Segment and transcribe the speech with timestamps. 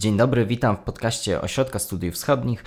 [0.00, 2.64] Dzień dobry, witam w podcaście Ośrodka Studiów Wschodnich.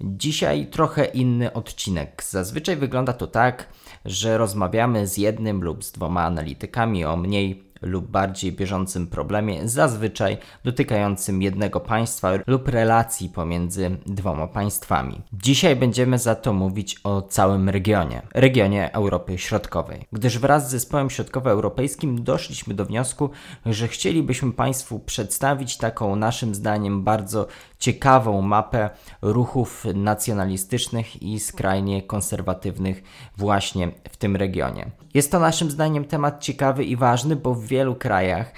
[0.00, 2.22] Dzisiaj trochę inny odcinek.
[2.24, 3.68] Zazwyczaj wygląda to tak,
[4.04, 10.38] że rozmawiamy z jednym lub z dwoma analitykami o mniej lub bardziej bieżącym problemie, zazwyczaj
[10.64, 15.22] dotykającym jednego państwa lub relacji pomiędzy dwoma państwami.
[15.32, 21.10] Dzisiaj będziemy za to mówić o całym regionie, regionie Europy Środkowej, gdyż wraz z zespołem
[21.10, 23.30] środkowoeuropejskim doszliśmy do wniosku,
[23.66, 27.46] że chcielibyśmy Państwu przedstawić taką naszym zdaniem bardzo
[27.78, 28.90] ciekawą mapę
[29.22, 33.02] ruchów nacjonalistycznych i skrajnie konserwatywnych
[33.36, 34.90] właśnie w tym regionie.
[35.14, 38.52] Jest to naszym zdaniem temat ciekawy i ważny, bo w wielu krajach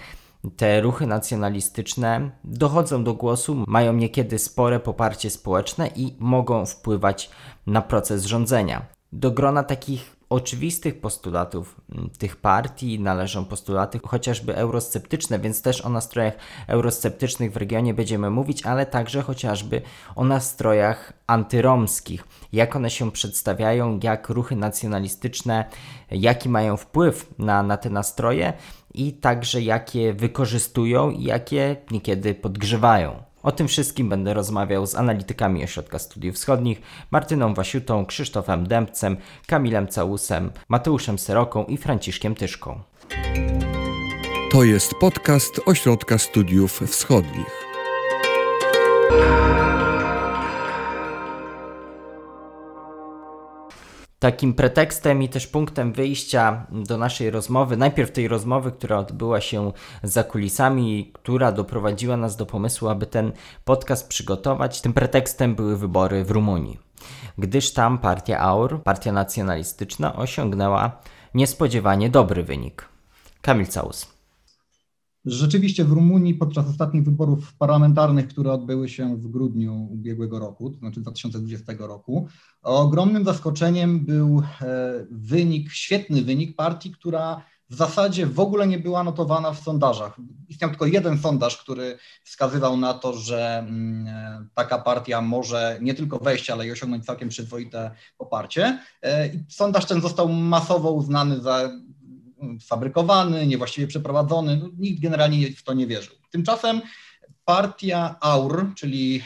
[0.56, 7.30] te ruchy nacjonalistyczne dochodzą do głosu, mają niekiedy spore poparcie społeczne i mogą wpływać
[7.66, 8.86] na proces rządzenia.
[9.12, 11.80] Do grona takich oczywistych postulatów
[12.18, 16.34] tych partii należą postulaty chociażby eurosceptyczne, więc też o nastrojach
[16.66, 19.82] eurosceptycznych w regionie będziemy mówić, ale także chociażby
[20.16, 25.64] o nastrojach antyromskich, jak one się przedstawiają, jak ruchy nacjonalistyczne,
[26.10, 28.52] jaki mają wpływ na, na te nastroje
[28.94, 33.27] i także jakie wykorzystują i jakie niekiedy podgrzewają.
[33.42, 39.88] O tym wszystkim będę rozmawiał z analitykami Ośrodka Studiów Wschodnich, Martyną Wasiutą, Krzysztofem Dębcem, Kamilem
[39.88, 42.80] Całusem, Mateuszem Seroką i Franciszkiem Tyszką.
[44.52, 47.68] To jest podcast Ośrodka Studiów Wschodnich.
[54.18, 59.72] Takim pretekstem i też punktem wyjścia do naszej rozmowy, najpierw tej rozmowy, która odbyła się
[60.02, 63.32] za kulisami, która doprowadziła nas do pomysłu, aby ten
[63.64, 66.78] podcast przygotować, tym pretekstem były wybory w Rumunii.
[67.38, 71.00] Gdyż tam partia AUR, partia nacjonalistyczna, osiągnęła
[71.34, 72.88] niespodziewanie dobry wynik.
[73.42, 74.17] Kamil Całus.
[75.28, 80.78] Rzeczywiście w Rumunii podczas ostatnich wyborów parlamentarnych, które odbyły się w grudniu ubiegłego roku, to
[80.78, 82.28] znaczy 2020 roku,
[82.62, 89.04] ogromnym zaskoczeniem był e, wynik, świetny wynik partii, która w zasadzie w ogóle nie była
[89.04, 90.16] notowana w sondażach.
[90.48, 95.94] Istniał tylko jeden sondaż, który wskazywał na to, że mm, e, taka partia może nie
[95.94, 98.78] tylko wejść, ale i osiągnąć całkiem przyzwoite poparcie.
[99.02, 101.70] E, I sondaż ten został masowo uznany za
[102.66, 104.56] fabrykowany, niewłaściwie przeprowadzony.
[104.56, 106.14] No, nikt generalnie w to nie wierzył.
[106.30, 106.80] Tymczasem
[107.44, 109.22] partia AUR, czyli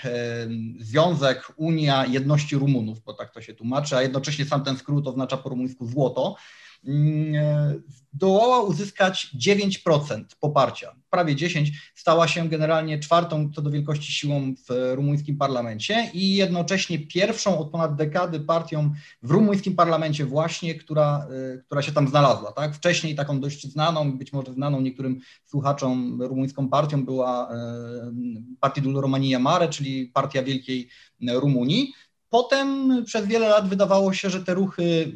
[0.79, 5.37] Związek Unia Jedności Rumunów, bo tak to się tłumaczy, a jednocześnie sam ten skrót oznacza
[5.37, 6.37] po rumuńsku złoto,
[8.15, 14.93] zdołała uzyskać 9% poparcia, prawie 10%, stała się generalnie czwartą co do wielkości siłą w
[14.95, 18.93] rumuńskim parlamencie i jednocześnie pierwszą od ponad dekady partią
[19.23, 22.53] w rumuńskim parlamencie właśnie, która, y, która się tam znalazła.
[22.53, 22.75] Tak?
[22.75, 27.57] Wcześniej taką dość znaną, być może znaną niektórym słuchaczom rumuńską partią była y,
[28.61, 30.89] Partidul Romania Mare, czyli Partia Wielkiej
[31.29, 31.93] Rumunii.
[32.29, 35.13] Potem przez wiele lat wydawało się, że te ruchy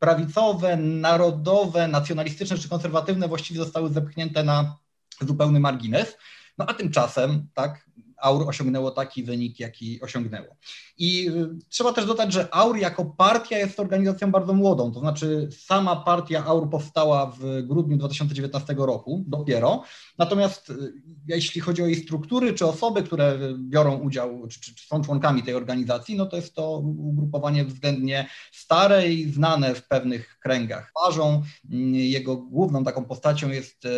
[0.00, 4.76] prawicowe, narodowe, nacjonalistyczne czy konserwatywne właściwie zostały zepchnięte na
[5.20, 6.16] zupełny margines.
[6.58, 10.56] No a tymczasem, tak, AUR osiągnęło taki wynik, jaki osiągnęło.
[10.98, 15.48] I y, trzeba też dodać, że AUR jako partia jest organizacją bardzo młodą, to znaczy
[15.58, 19.82] sama partia AUR powstała w grudniu 2019 roku dopiero,
[20.18, 20.92] natomiast y,
[21.26, 25.54] jeśli chodzi o jej struktury czy osoby, które biorą udział, czy, czy, są członkami tej
[25.54, 30.92] organizacji, no to jest to ugrupowanie względnie stare i znane w pewnych kręgach.
[30.96, 33.88] Twarzą mm, jego główną taką postacią jest, y,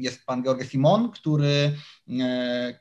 [0.00, 1.76] jest pan George Simon, który,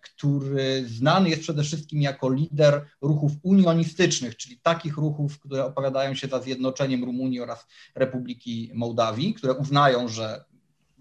[0.02, 6.28] który znany jest przede wszystkim jako lider ruchów unionistycznych, czyli takich ruchów, które opowiadają się
[6.28, 10.46] za zjednoczeniem Rumunii oraz Republiki Mołdawii, które uznają, że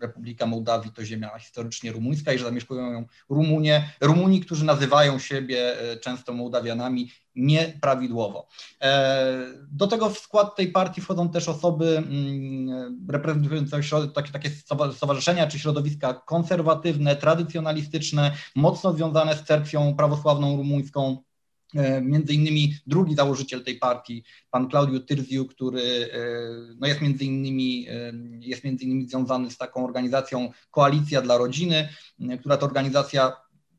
[0.00, 5.81] Republika Mołdawii to ziemia historycznie rumuńska i że zamieszkują ją Rumunie, Rumuni, którzy nazywają siebie
[5.81, 8.49] e, często Mołdawianami nieprawidłowo.
[8.81, 13.81] E, do tego w skład tej partii wchodzą też osoby mm, reprezentujące
[14.15, 14.50] takie, takie
[14.93, 21.23] stowarzyszenia czy środowiska konserwatywne, tradycjonalistyczne, mocno związane z cerkwią prawosławną rumuńską.
[21.75, 26.19] E, między innymi drugi założyciel tej partii, pan Claudio Tyrziu, który e,
[26.79, 31.88] no jest, między innymi, e, jest między innymi związany z taką organizacją Koalicja dla Rodziny,
[32.41, 33.32] która to organizacja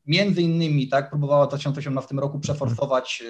[0.06, 3.24] między innymi tak, próbowała w 2018 roku przeforsować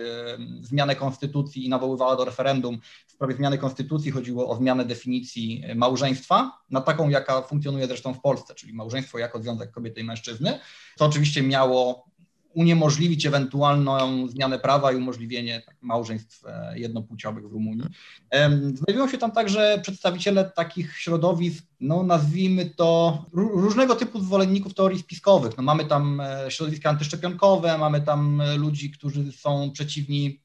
[0.61, 4.11] zmianę konstytucji i nawoływała do referendum w sprawie zmiany konstytucji.
[4.11, 9.41] Chodziło o zmianę definicji małżeństwa, na taką, jaka funkcjonuje zresztą w Polsce, czyli małżeństwo jako
[9.41, 10.59] związek kobiety i mężczyzny,
[10.95, 12.05] co oczywiście miało
[12.55, 17.85] uniemożliwić ewentualną zmianę prawa i umożliwienie małżeństw e, jednopłciowych w Rumunii.
[18.73, 25.57] Znajdują się tam także przedstawiciele takich środowisk, no nazwijmy to różnego typu zwolenników teorii spiskowych.
[25.57, 30.44] No, mamy tam e, środowiska antyszczepionkowe, mamy tam ludzi, którzy są przeciwni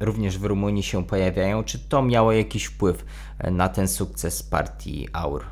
[0.00, 1.64] również w Rumunii się pojawiają.
[1.64, 3.04] Czy to miało jakiś wpływ
[3.38, 5.44] e, na ten sukces partii AUR?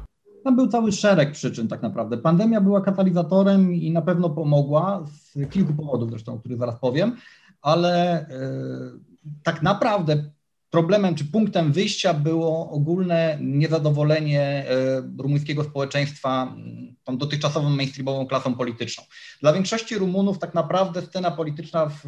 [0.44, 2.18] Tam był cały szereg przyczyn tak naprawdę.
[2.18, 7.16] Pandemia była katalizatorem i na pewno pomogła z kilku powodów zresztą, o których zaraz powiem,
[7.62, 9.00] ale yy,
[9.42, 10.30] tak naprawdę
[10.70, 14.66] problemem czy punktem wyjścia było ogólne niezadowolenie e,
[15.18, 16.54] rumuńskiego społeczeństwa
[17.04, 19.04] tą dotychczasową mainstreamową klasą polityczną.
[19.40, 22.00] Dla większości Rumunów tak naprawdę scena polityczna w,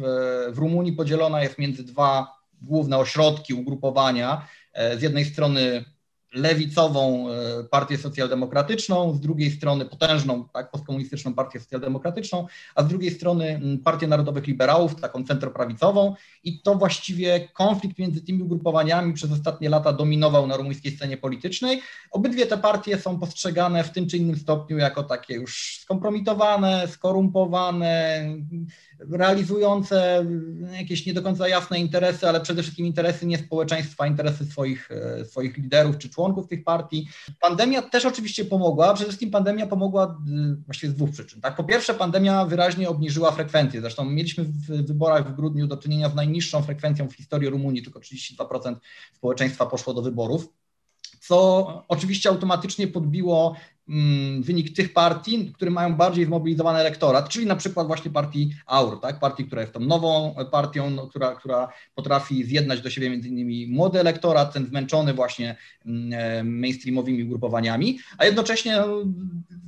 [0.51, 2.27] w Rumunii podzielona jest między dwa
[2.61, 4.47] główne ośrodki, ugrupowania.
[4.73, 5.85] E, z jednej strony
[6.33, 13.11] lewicową e, partię socjaldemokratyczną, z drugiej strony potężną tak, postkomunistyczną partię socjaldemokratyczną, a z drugiej
[13.11, 19.69] strony partię narodowych liberałów, taką centroprawicową i to właściwie konflikt między tymi ugrupowaniami przez ostatnie
[19.69, 21.81] lata dominował na rumuńskiej scenie politycznej.
[22.11, 28.25] Obydwie te partie są postrzegane w tym czy innym stopniu jako takie już skompromitowane, skorumpowane,
[29.11, 30.25] realizujące
[30.71, 35.25] jakieś nie do końca jasne interesy, ale przede wszystkim interesy nie społeczeństwa, interesy swoich, e,
[35.25, 37.07] swoich liderów czy członków tych partii.
[37.39, 41.41] Pandemia też oczywiście pomogła, przede wszystkim pandemia pomogła e, właściwie z dwóch przyczyn.
[41.41, 41.55] Tak?
[41.55, 46.15] Po pierwsze, pandemia wyraźnie obniżyła frekwencję, zresztą mieliśmy w wyborach w grudniu do czynienia z
[46.15, 48.75] najniższą frekwencją w historii Rumunii, tylko 32%
[49.13, 50.47] społeczeństwa poszło do wyborów
[51.19, 53.55] co oczywiście automatycznie podbiło
[53.89, 58.99] Mm, wynik tych partii, które mają bardziej zmobilizowany elektorat, czyli na przykład właśnie partii AUR,
[59.01, 59.19] tak?
[59.19, 63.67] partii, która jest tą nową partią, no, która, która potrafi zjednać do siebie między innymi
[63.67, 68.87] młody elektorat, ten zmęczony właśnie mm, e, mainstreamowymi ugrupowaniami, a jednocześnie no,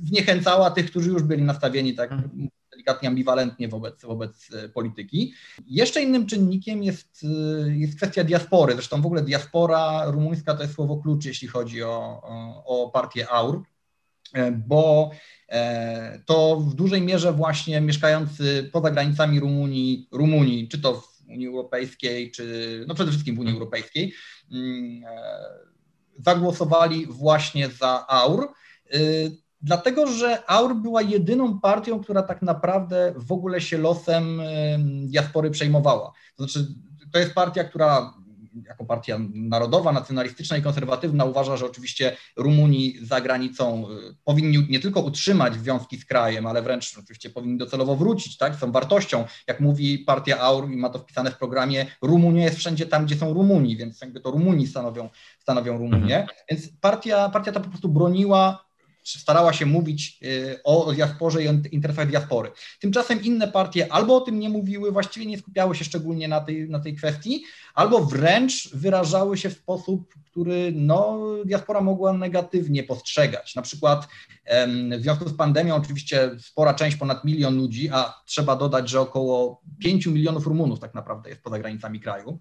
[0.02, 2.48] zniechęcała tych, którzy już byli nastawieni tak mhm.
[2.86, 5.32] Delikatnie ambiwalentnie wobec, wobec e, polityki.
[5.66, 8.74] Jeszcze innym czynnikiem jest, e, jest kwestia diaspory.
[8.74, 13.28] Zresztą w ogóle diaspora rumuńska to jest słowo klucz, jeśli chodzi o, o, o partię
[13.28, 13.62] AUR.
[14.34, 15.10] E, bo
[16.26, 22.30] to w dużej mierze właśnie mieszkający poza granicami Rumunii, Rumunii, czy to w Unii Europejskiej,
[22.30, 24.14] czy no przede wszystkim w Unii Europejskiej,
[24.52, 25.02] mm,
[26.18, 28.48] zagłosowali właśnie za AUR,
[29.66, 34.40] dlatego że AUR była jedyną partią, która tak naprawdę w ogóle się losem
[35.04, 36.12] diaspory przejmowała.
[36.36, 36.66] To znaczy,
[37.12, 38.14] to jest partia, która
[38.68, 44.80] jako partia narodowa, nacjonalistyczna i konserwatywna uważa, że oczywiście Rumuni za granicą y, powinni nie
[44.80, 48.54] tylko utrzymać związki z krajem, ale wręcz oczywiście powinni docelowo wrócić, tak?
[48.54, 52.86] Są wartością, jak mówi partia AUR i ma to wpisane w programie, Rumunia jest wszędzie
[52.86, 55.08] tam, gdzie są Rumuni, więc jakby to Rumuni stanowią,
[55.38, 56.20] stanowią Rumunię.
[56.20, 56.38] Mhm.
[56.50, 58.65] Więc partia, partia ta po prostu broniła
[59.08, 62.50] starała się mówić y, o diasporze i o interesach diaspory.
[62.80, 66.68] Tymczasem inne partie albo o tym nie mówiły, właściwie nie skupiały się szczególnie na tej,
[66.68, 67.44] na tej kwestii,
[67.74, 73.54] albo wręcz wyrażały się w sposób, który no, diaspora mogła negatywnie postrzegać.
[73.54, 74.08] Na przykład
[74.98, 79.60] w związku z pandemią oczywiście spora część, ponad milion ludzi, a trzeba dodać, że około
[79.78, 82.40] 5 milionów Rumunów tak naprawdę jest poza granicami kraju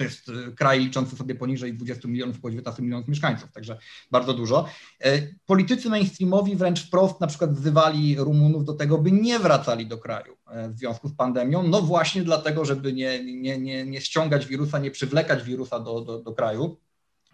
[0.00, 3.78] to jest e, kraj liczący sobie poniżej 20 milionów, około 19 milionów mieszkańców, także
[4.10, 4.66] bardzo dużo.
[5.00, 9.98] E, politycy mainstreamowi wręcz wprost na przykład wzywali Rumunów do tego, by nie wracali do
[9.98, 14.46] kraju e, w związku z pandemią, no właśnie dlatego, żeby nie, nie, nie, nie ściągać
[14.46, 16.76] wirusa, nie przywlekać wirusa do, do, do kraju.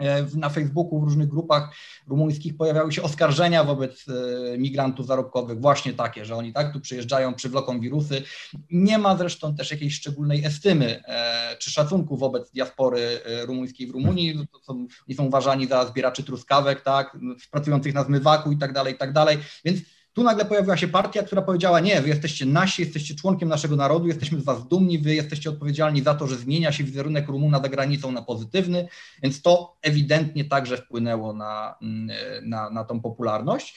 [0.00, 1.74] E, na Facebooku, w różnych grupach
[2.06, 7.34] rumuńskich pojawiały się oskarżenia wobec e, migrantów zarobkowych, właśnie takie, że oni tak tu przyjeżdżają,
[7.34, 8.22] przywloką wirusy.
[8.70, 14.34] Nie ma zresztą też jakiejś szczególnej estymy e, czy szacunku wobec diaspory rumuńskiej w Rumunii.
[14.36, 17.16] No to są, oni są uważani za zbieraczy truskawek, tak,
[17.50, 19.38] pracujących na zmywaku i tak dalej, i tak dalej.
[19.64, 19.78] Więc
[20.16, 24.06] tu nagle pojawiła się partia, która powiedziała: Nie, wy jesteście nasi, jesteście członkiem naszego narodu,
[24.06, 27.68] jesteśmy z was dumni, wy jesteście odpowiedzialni za to, że zmienia się wizerunek Rumuna za
[27.68, 28.88] granicą na pozytywny,
[29.22, 32.08] więc to ewidentnie także wpłynęło na, mm,
[32.42, 33.76] na, na tą popularność.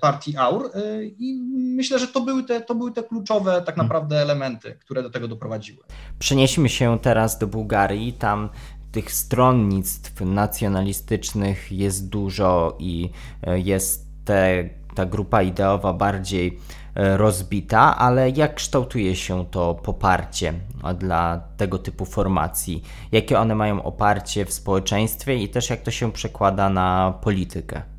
[0.00, 0.70] partii AUR
[1.18, 1.34] i
[1.76, 3.86] myślę, że to były te, to były te kluczowe tak hmm.
[3.86, 5.78] naprawdę elementy, które do tego doprowadziły.
[6.18, 8.48] Przenieśmy się teraz do Bułgarii, tam
[8.92, 13.10] tych stronnictw nacjonalistycznych jest dużo i
[13.46, 16.58] jest te, ta grupa ideowa bardziej
[16.94, 20.54] E, rozbita, ale jak kształtuje się to poparcie
[20.98, 22.82] dla tego typu formacji?
[23.12, 27.93] Jakie one mają oparcie w społeczeństwie i też jak to się przekłada na politykę?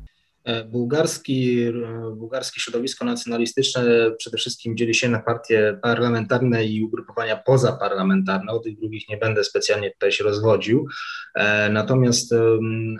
[0.46, 1.72] E, bułgarski, e,
[2.16, 8.52] bułgarskie środowisko nacjonalistyczne przede wszystkim dzieli się na partie parlamentarne i ugrupowania pozaparlamentarne.
[8.52, 10.86] O tych drugich nie będę specjalnie tutaj się rozwodził.
[11.34, 12.34] E, natomiast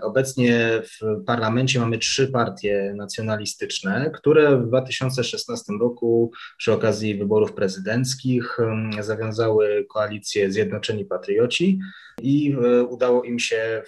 [0.03, 8.59] obecnie w parlamencie mamy trzy partie nacjonalistyczne, które w 2016 roku przy okazji wyborów prezydenckich
[9.01, 11.79] zawiązały koalicję Zjednoczeni Patrioci
[12.23, 12.57] i
[12.89, 13.83] udało im się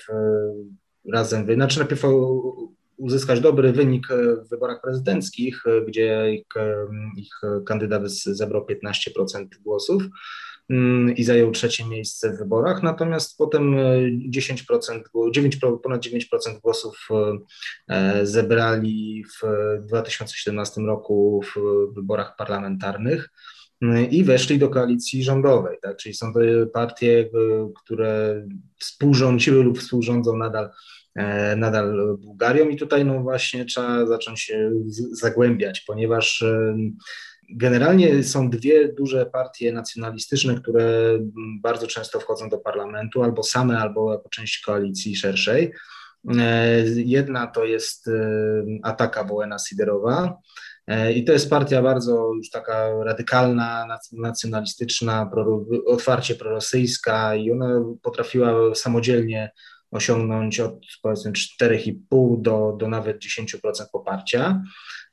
[1.12, 2.04] razem, znaczy najpierw
[2.98, 6.86] uzyskać dobry wynik e, w wyborach prezydenckich, e, gdzie ich, e,
[7.16, 10.02] ich kandydat zebrał 15% głosów
[10.70, 13.76] mm, i zajął trzecie miejsce w wyborach, natomiast potem
[14.30, 15.00] 10%,
[15.30, 17.08] 9, ponad 9% głosów
[18.22, 19.46] zebrali w
[19.86, 21.60] 2017 roku w
[21.94, 23.28] wyborach parlamentarnych
[23.82, 25.96] mm, i weszli do koalicji rządowej, tak?
[25.96, 26.40] czyli są to
[26.72, 27.30] partie,
[27.84, 28.44] które
[28.78, 30.70] współrządziły lub współrządzą nadal
[31.56, 34.70] nadal Bułgarią i tutaj no właśnie trzeba zacząć się
[35.12, 36.44] zagłębiać, ponieważ
[37.50, 41.18] generalnie są dwie duże partie nacjonalistyczne, które
[41.62, 45.72] bardzo często wchodzą do parlamentu albo same, albo jako część koalicji szerszej.
[46.38, 48.10] E, jedna to jest
[48.82, 50.38] Ataka Wołena Siderowa,
[50.86, 55.30] e, i to jest partia bardzo już taka radykalna, nacjonalistyczna,
[55.86, 59.50] otwarcie prorosyjska i ona potrafiła samodzielnie
[59.90, 63.58] osiągnąć od powiedzmy 4,5 do, do nawet 10%
[63.92, 64.62] poparcia.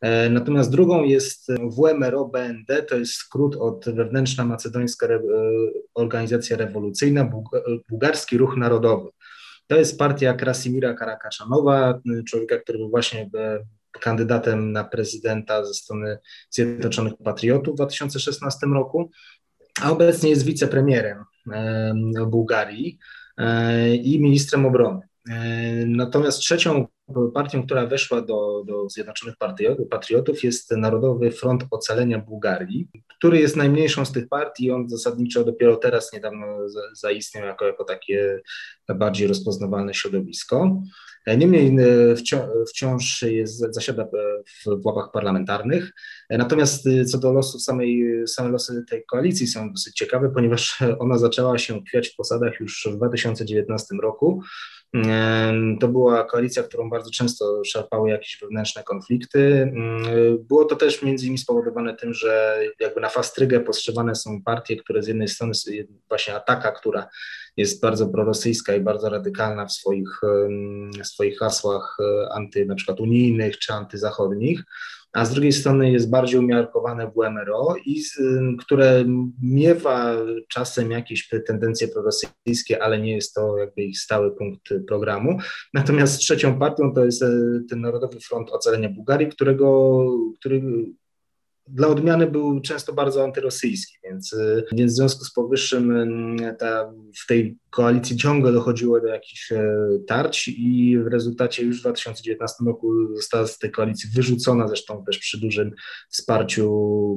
[0.02, 5.20] E, natomiast drugą jest WMRO-BND, to jest skrót od Wewnętrzna Macedońska Re
[5.94, 7.32] Organizacja Rewolucyjna,
[7.90, 9.10] Bułgarski Ruch Narodowy.
[9.68, 13.30] To jest partia Krasimira Karakaszanowa, człowieka, który był właśnie
[13.92, 16.18] kandydatem na prezydenta ze strony
[16.50, 19.12] Zjednoczonych Patriotów w 2016 roku,
[19.82, 21.24] a obecnie jest wicepremierem
[22.28, 23.00] Bułgarii.
[23.38, 25.02] E, i ministrem obrony.
[25.30, 26.88] E, natomiast trzecią
[27.34, 29.36] partią, która weszła do, do Zjednoczonych
[29.90, 32.88] Patriotów jest Narodowy Front Ocalenia Bułgarii,
[33.18, 34.72] który jest najmniejszą z tych partii.
[34.72, 36.46] On zasadniczo dopiero teraz niedawno
[36.94, 38.42] zaistniał jako, jako takie
[38.96, 40.82] bardziej rozpoznawalne środowisko.
[41.28, 42.16] Niemniej e,
[42.68, 44.08] wciąż jest, zasiada
[44.66, 45.92] w łapach parlamentarnych.
[46.30, 51.18] Natomiast e, co do losów samej, same losy tej koalicji są dosyć ciekawe, ponieważ ona
[51.18, 54.42] zaczęła się kwiać w posadach już w 2019 roku.
[55.80, 59.74] To była koalicja, którą bardzo często szarpały jakieś wewnętrzne konflikty.
[60.40, 65.04] Było to też między innymi spowodowane tym, że jakby na fastrygę postrzewane są partie, które
[65.04, 65.54] z jednej strony
[66.10, 67.08] właśnie Ataka, która
[67.58, 70.22] jest bardzo prorosyjska i bardzo radykalna w swoich,
[71.04, 74.64] w swoich hasłach e, anty, na przykład unijnych czy antyzachodnich,
[75.16, 78.02] a z drugiej strony jest bardziej umiarkowane w MRO, i
[78.60, 79.06] które
[79.42, 80.16] miewa
[80.50, 85.38] czasem jakieś tendencje prorosyjskie, ale nie jest to jakby ich stały punkt programu.
[85.74, 87.28] Natomiast trzecią partią to jest e,
[87.70, 90.06] ten Narodowy Front Ocalenia Bułgarii, którego,
[90.40, 90.62] który
[91.68, 95.92] dla odmiany był często bardzo antyrosyjski, więc, y, więc w związku z powyższym
[96.40, 96.94] y, ta,
[97.24, 102.56] w tej koalicji ciągle dochodziło do jakichś e, tarć i w rezultacie już w 2019
[102.66, 105.72] roku została z tej koalicji wyrzucona, zresztą też przy dużym
[106.10, 106.70] wsparciu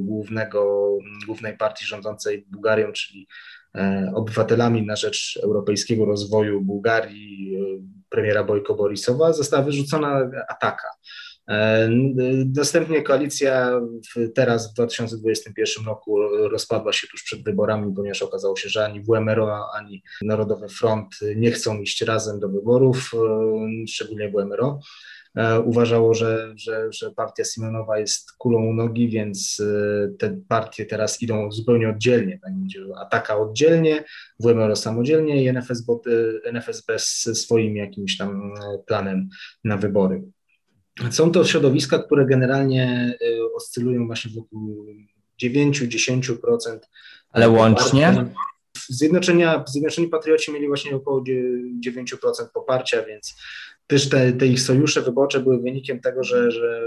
[0.04, 0.90] głównego,
[1.26, 3.28] głównej partii rządzącej Bułgarią, czyli
[3.74, 7.58] e, obywatelami na rzecz europejskiego rozwoju Bułgarii,
[8.10, 10.88] premiera Bojko Borisowa, została wyrzucona ataka.
[11.48, 11.88] E,
[12.56, 13.80] następnie koalicja
[14.34, 19.66] teraz w 2021 roku rozpadła się tuż przed wyborami, ponieważ okazało się, że ani WMRO,
[19.74, 24.80] ani Narodowy Front nie chcą iść razem do wyborów, e, szczególnie WMRO.
[25.36, 29.62] E, uważało, że, że, że partia Simonowa jest kulą u nogi, więc
[30.18, 32.38] te partie teraz idą zupełnie oddzielnie.
[32.42, 34.04] Tak będzie Ataka oddzielnie,
[34.40, 35.98] WMRO samodzielnie i NFSB,
[36.52, 38.54] NFSB ze swoim jakimś tam
[38.86, 39.28] planem
[39.64, 40.22] na wybory.
[41.10, 44.86] Są to środowiska, które generalnie y, oscylują właśnie wokół
[45.42, 46.78] 9-10%.
[47.30, 48.24] Ale łącznie?
[48.88, 51.24] Zjednoczenia, Zjednoczeni Patrioci mieli właśnie około
[51.86, 52.14] 9%
[52.54, 53.36] poparcia, więc
[53.86, 56.82] też te, te, ich sojusze wyborcze były wynikiem tego, że, że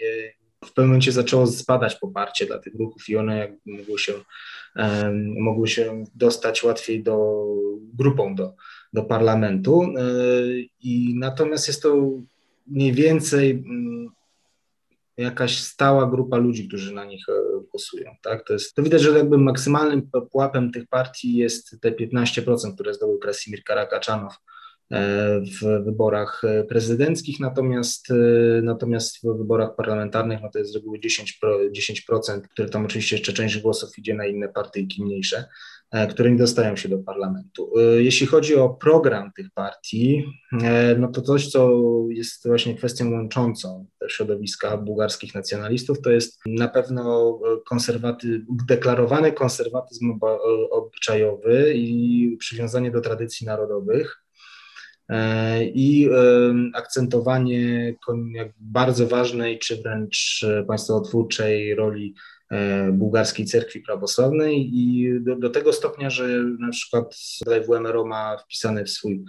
[0.00, 0.32] y,
[0.64, 4.12] w pewnym momencie zaczęło spadać poparcie dla tych ruchów i one mogły się,
[4.76, 7.44] um, mogły się dostać łatwiej do
[7.94, 8.54] grupą do,
[8.92, 9.82] do parlamentu.
[9.82, 12.10] Y, I natomiast jest to
[12.66, 14.08] mniej więcej mm,
[15.16, 17.24] jakaś stała grupa ludzi, którzy na nich
[17.70, 18.10] głosują.
[18.22, 18.46] Tak?
[18.46, 23.18] To, jest, to widać, że jakby maksymalnym pułapem tych partii jest te 15%, które zdobył
[23.18, 24.34] Krasimir Karakaczanow
[24.92, 28.14] E, w wyborach prezydenckich, natomiast, e,
[28.62, 33.32] natomiast w wyborach parlamentarnych no to jest z reguły 10%, 10%, które tam oczywiście jeszcze
[33.32, 35.44] część głosów idzie na inne partyjki mniejsze, e,
[36.10, 37.72] które nie dostają się do parlamentu.
[37.96, 40.24] Jeśli chodzi o program tych partii,
[40.98, 41.70] no to coś, co
[42.08, 50.18] jest właśnie kwestią łączącą środowiska bułgarskich nacjonalistów, to jest na pewno konserwaty, deklarowany konserwatyzm
[50.70, 54.24] obyczajowy i przywiązanie do tradycji narodowych.
[55.08, 56.08] E, i
[56.74, 57.94] akcentowanie
[58.60, 62.33] bardzo ważnej, czy wręcz państwotwórczej roli e,
[62.92, 66.28] bułgarskiej cerkwi prawosławnej i do, do, tego stopnia, że
[66.60, 67.16] na przykład
[67.68, 69.24] WMRO ma wpisane w swój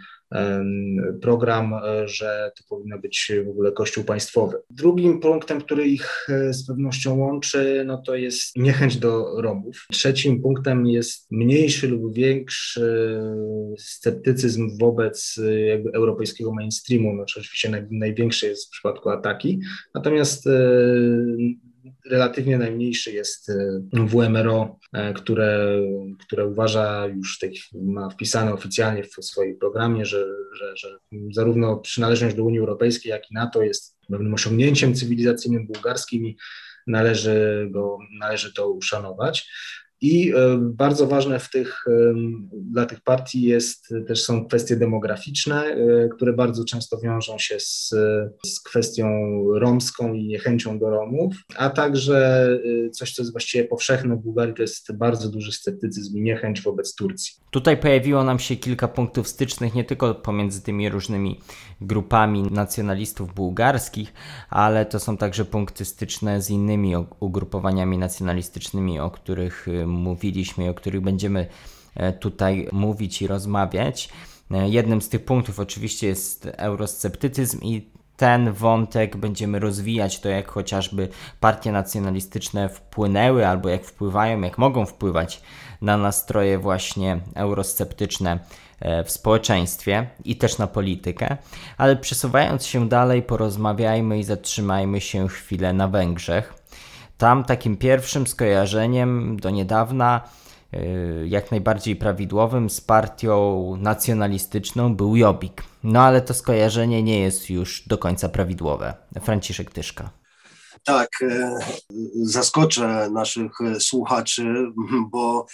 [1.21, 4.57] program, e, że to powinno być w ogóle kościół państwowy.
[4.69, 9.85] Drugim punktem, który ich e, z pewnością łączy, no to jest niechęć do Romów.
[9.91, 13.19] Trzecim punktem jest mniejszy lub większy
[13.77, 17.13] sceptycyzm wobec e, jakby europejskiego mainstreamu.
[17.13, 19.59] No, oczywiście naj, największy jest w przypadku ataki,
[19.95, 20.49] natomiast
[22.05, 25.81] relatywnie najmniejszy jest e, WMRO, e, które,
[26.19, 30.97] które uważa już tej, ma wpisane oficjalnie w swoim programie, że, że, że
[31.31, 36.37] zarówno przynależność do Unii Europejskiej, jak i NATO jest pewnym osiągnięciem cywilizacyjnym bułgarskim i
[36.87, 39.49] należy, go, należy to uszanować.
[40.01, 41.85] I e, bardzo ważne w tych,
[42.51, 47.89] dla tych partii jest, też są kwestie demograficzne, e, które bardzo często wiążą się z,
[48.45, 49.07] z kwestią
[49.53, 52.49] romską i niechęcią do Romów, a także
[52.85, 56.61] e, coś, co jest właściwie powszechne w Bułgarii, to jest bardzo duży sceptycyzm i niechęć
[56.61, 57.33] wobec Turcji.
[57.51, 61.39] Tutaj pojawiło nam się kilka punktów stycznych, nie tylko pomiędzy tymi różnymi
[61.81, 64.13] grupami nacjonalistów bułgarskich,
[64.49, 71.01] ale to są także punkty styczne z innymi ugrupowaniami nacjonalistycznymi, o których mówiliśmy o których
[71.01, 71.47] będziemy
[71.95, 74.09] e, tutaj mówić i rozmawiać.
[74.51, 80.51] E, jednym z tych punktów oczywiście jest eurosceptycyzm i ten wątek będziemy rozwijać, to jak
[80.51, 85.41] chociażby partie nacjonalistyczne wpłynęły albo jak wpływają, jak mogą wpływać
[85.81, 88.39] na nastroje właśnie eurosceptyczne
[88.79, 91.37] e, w społeczeństwie i też na politykę.
[91.77, 96.53] Ale przesuwając się dalej, porozmawiajmy i zatrzymajmy się chwilę na Węgrzech.
[97.17, 100.21] Tam takim pierwszym skojarzeniem do niedawna,
[100.73, 105.63] y, jak najbardziej prawidłowym z partią nacjonalistyczną był Jobbik.
[105.83, 108.93] No ale to skojarzenie nie jest już do końca prawidłowe.
[109.21, 110.09] Franciszek Tyszka.
[110.85, 111.59] Tak, e,
[112.23, 114.43] zaskoczę naszych słuchaczy,
[115.11, 115.45] bo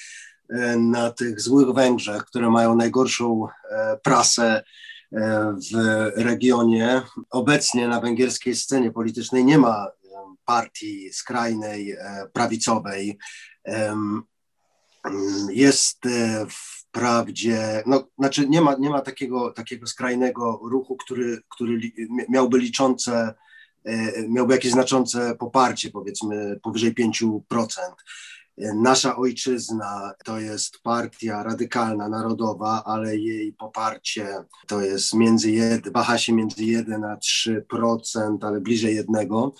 [0.49, 4.63] e, na tych złych Węgrzech, które mają najgorszą e, prasę
[5.71, 5.75] w
[6.15, 9.87] regionie, obecnie na węgierskiej scenie politycznej nie ma
[10.51, 13.17] partii skrajnej, e, prawicowej.
[15.49, 21.79] Jest e, wprawdzie, no, znaczy nie ma, nie ma takiego, takiego skrajnego ruchu, który, który
[22.29, 23.33] miałby liczące,
[23.85, 27.95] e, miałby jakieś znaczące poparcie, powiedzmy powyżej 5%.
[28.57, 34.27] Nasza ojczyzna to jest partia radykalna, narodowa, ale jej poparcie
[34.67, 39.53] to jest między, jed, waha się między 1 a 3%, ale bliżej jednego.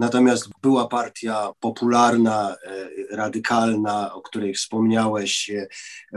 [0.00, 5.68] Natomiast była partia popularna, e, radykalna, o której wspomniałeś, e,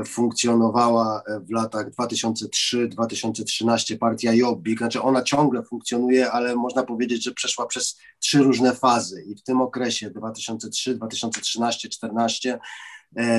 [0.05, 4.77] funkcjonowała w latach 2003-2013, partia Jobbik.
[4.77, 9.43] Znaczy ona ciągle funkcjonuje, ale można powiedzieć, że przeszła przez trzy różne fazy i w
[9.43, 12.59] tym okresie 2003, 2013, 2014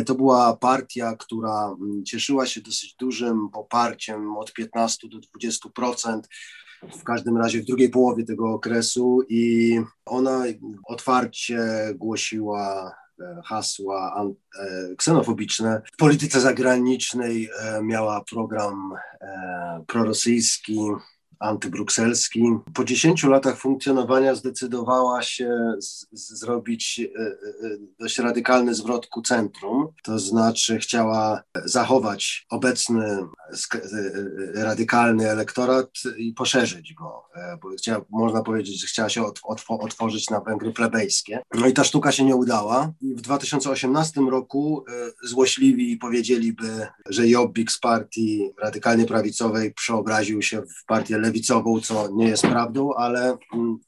[0.06, 6.20] to była partia, która mm, cieszyła się dosyć dużym poparciem od 15 do 20%
[6.92, 10.44] w każdym razie w drugiej połowie tego okresu i ona
[10.84, 11.60] otwarcie
[11.94, 14.24] głosiła e, hasła
[14.60, 15.82] e, ksenofobiczne.
[15.92, 18.92] W polityce zagranicznej e, miała program
[19.86, 20.78] prorosyjski,
[21.40, 22.42] antybrukselski.
[22.74, 27.36] Po 10 latach funkcjonowania zdecydowała się z, z zrobić e, e,
[28.00, 33.78] dość radykalny zwrot ku centrum, to znaczy chciała zachować obecny e,
[34.54, 37.24] radykalny elektorat i poszerzyć go,
[37.78, 39.24] chciała, można powiedzieć, że chciała się
[39.68, 41.42] otworzyć na Węgry plebejskie.
[41.54, 44.84] No i ta sztuka się nie udała w 2018 roku
[45.22, 52.28] złośliwi powiedzieliby, że Jobbik z partii radykalnie prawicowej przeobraził się w partię lewicową, co nie
[52.28, 53.78] jest prawdą, ale mm,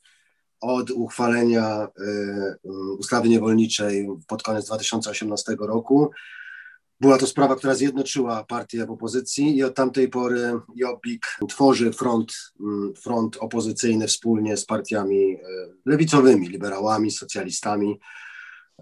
[0.60, 2.68] od uchwalenia y, y,
[2.98, 6.10] ustawy niewolniczej pod koniec 2018 roku
[7.00, 12.52] była to sprawa, która zjednoczyła partię w opozycji i od tamtej pory Jobbik tworzy front,
[12.60, 15.38] mm, front opozycyjny wspólnie z partiami e,
[15.86, 18.00] lewicowymi, liberałami, socjalistami.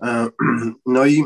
[0.03, 0.29] E,
[0.87, 1.25] no i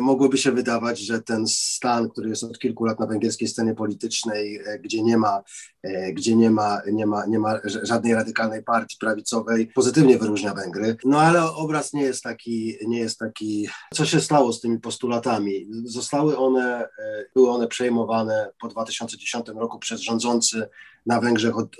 [0.00, 4.56] mogłoby się wydawać, że ten stan, który jest od kilku lat na węgierskiej scenie politycznej,
[4.56, 5.42] e, gdzie nie ma,
[5.82, 10.96] e, gdzie nie ma, nie ma, nie ma żadnej radykalnej partii prawicowej, pozytywnie wyróżnia Węgry.
[11.04, 13.68] No ale obraz nie jest taki, nie jest taki.
[13.94, 15.66] Co się stało z tymi postulatami?
[15.84, 16.88] Zostały one,
[17.34, 20.68] były one przejmowane po 2010 roku przez rządzący
[21.06, 21.76] na Węgrzech od,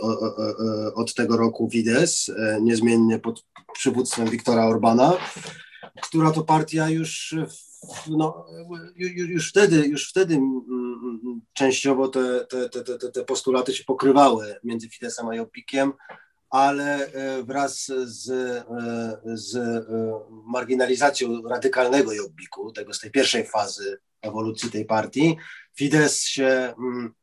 [0.95, 5.17] od tego roku Fidesz, niezmiennie pod przywództwem Viktora Orbana
[6.03, 7.35] która to partia już,
[8.09, 8.47] no,
[9.17, 14.89] już wtedy, już wtedy mm, mm, częściowo te, te, te, te, postulaty się pokrywały między
[14.89, 15.93] Fidesem a Jopikiem,
[16.51, 18.65] ale e, wraz z, e,
[19.25, 19.85] z e,
[20.31, 25.37] marginalizacją radykalnego Jobbiku, tego z tej pierwszej fazy ewolucji tej partii,
[25.75, 27.15] Fidesz się Mm,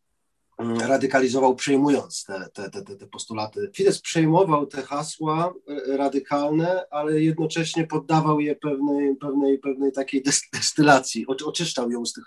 [0.58, 3.70] radykalizował, przejmując te, te, te, te postulaty.
[3.74, 11.26] Fidesz przejmował te hasła e, radykalne, ale jednocześnie poddawał je pewnej, pewnej, pewnej takiej destylacji,
[11.28, 12.26] oczyszczał ją z tych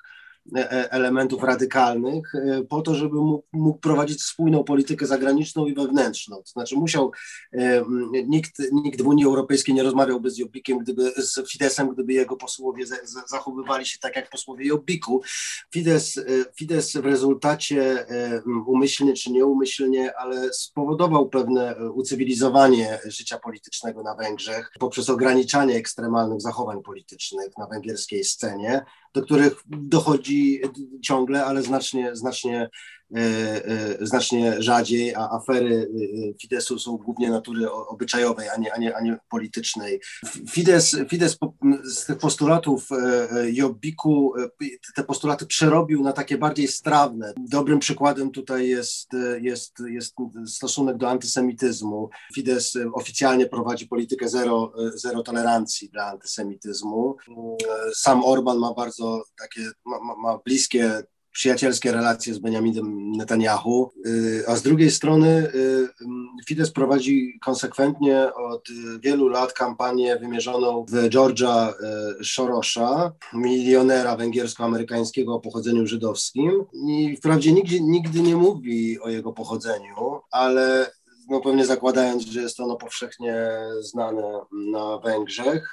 [0.90, 6.36] elementów radykalnych e, po to, żeby mógł, mógł, prowadzić spójną politykę zagraniczną i wewnętrzną.
[6.36, 7.12] To znaczy musiał,
[8.26, 12.84] nikt, nikt w Unii Europejskiej nie rozmawiałby z Jobbikiem, gdyby, z Fidesem, gdyby jego posłowie
[13.28, 15.22] zachowywali się tak jak posłowie Jobbiku.
[15.72, 16.20] Fidesz,
[16.56, 18.06] Fidesz w rezultacie
[18.66, 26.82] umyślnie czy nieumyślnie, ale spowodował pewne ucywilizowanie życia politycznego na Węgrzech poprzez ograniczanie ekstremalnych zachowań
[26.82, 28.84] politycznych na węgierskiej scenie,
[29.14, 30.60] do których dochodzi
[31.02, 32.70] ciągle, ale znacznie, znacznie
[34.00, 35.90] znacznie rzadziej, a afery
[36.30, 40.00] e, Fidesu są głównie natury obyczajowej, a nie, a nie, a nie politycznej.
[40.50, 41.38] Fides, Fides
[41.84, 42.88] z tych postulatów
[43.52, 44.32] Jobbiku
[44.94, 47.34] te postulaty przerobił na takie bardziej strawne.
[47.36, 50.14] Dobrym przykładem tutaj jest, jest, jest
[50.46, 52.10] stosunek do antysemityzmu.
[52.34, 57.16] Fides oficjalnie prowadzi politykę zero, zero tolerancji dla antysemityzmu.
[57.94, 64.56] Sam Orban ma bardzo takie, ma, ma bliskie przyjacielskie relacje z Benjaminem Netanyahu, y, a
[64.56, 65.88] z drugiej strony y,
[66.46, 68.68] Fidesz prowadzi konsekwentnie od
[69.00, 71.72] wielu lat kampanię wymierzoną w George'a
[72.20, 76.64] y, Sorosza, milionera węgiersko-amerykańskiego o pochodzeniu żydowskim.
[76.88, 80.90] I wprawdzie nigdy, nigdy nie mówi o jego pochodzeniu, ale
[81.28, 83.48] no pewnie zakładając, że jest ono powszechnie
[83.80, 85.72] znane na Węgrzech,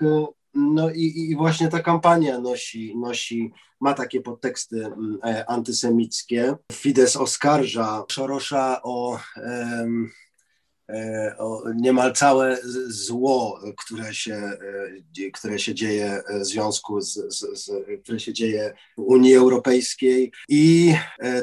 [0.55, 6.55] no i, i właśnie ta kampania nosi, nosi, ma takie podteksty mm, e, antysemickie.
[6.71, 9.19] Fidesz oskarża Szorosza o,
[11.75, 17.71] niemal całe zło, które się, e, które się dzieje w związku z, z, z,
[18.03, 20.95] które się dzieje w Unii Europejskiej i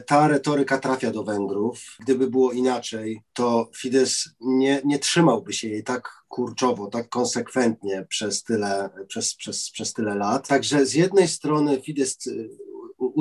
[0.07, 1.97] ta retoryka trafia do Węgrów.
[2.01, 8.43] Gdyby było inaczej, to Fidesz nie, nie trzymałby się jej tak kurczowo, tak konsekwentnie przez
[8.43, 10.49] tyle, przez, przez, przez tyle lat.
[10.49, 12.15] Także z jednej strony Fidesz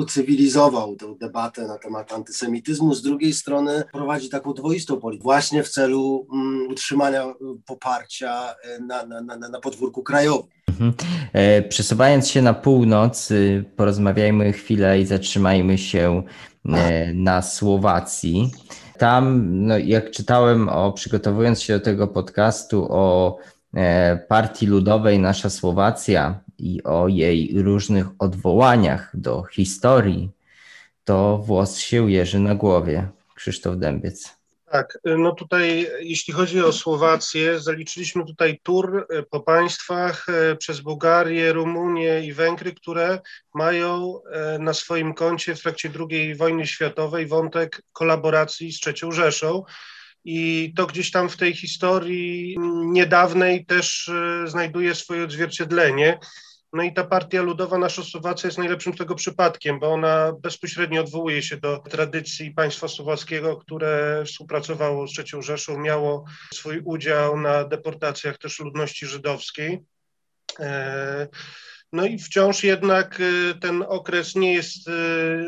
[0.02, 5.68] ucywilizował tę debatę na temat antysemityzmu, z drugiej strony prowadzi taką dwoistą politykę, właśnie w
[5.68, 7.34] celu um, utrzymania
[7.66, 10.50] poparcia y, na, na, na, na podwórku krajowym.
[10.68, 10.92] Mhm.
[11.32, 16.22] E, przesuwając się na północ, y, porozmawiajmy chwilę i zatrzymajmy się
[16.68, 18.50] e, na Słowacji
[19.02, 23.61] tam, no, jak czytałem o, przygotowując się do tego podcastu o e,
[24.28, 30.30] Partii Ludowej Nasza Słowacja i o jej różnych odwołaniach do historii,
[31.04, 33.08] to włos się jeży na głowie.
[33.34, 34.42] Krzysztof Dębiec.
[34.72, 40.80] Tak, no tutaj jeśli chodzi o Słowację, zaliczyliśmy tutaj tur e, po państwach e, przez
[40.80, 43.20] Bułgarię, Rumunię i Węgry, które
[43.54, 49.64] mają e, na swoim koncie w trakcie II wojny światowej wątek kolaboracji z III Rzeszą.
[50.24, 54.10] I to gdzieś tam w tej historii niedawnej też
[54.46, 56.18] znajduje swoje odzwierciedlenie.
[56.72, 61.42] No i ta partia ludowa Nasza Słowacja jest najlepszym tego przypadkiem, bo ona bezpośrednio odwołuje
[61.42, 68.38] się do tradycji państwa słowackiego, które współpracowało z III Rzeszą, miało swój udział na deportacjach
[68.38, 69.78] też ludności żydowskiej.
[71.92, 74.92] No i wciąż jednak y, ten okres nie jest y,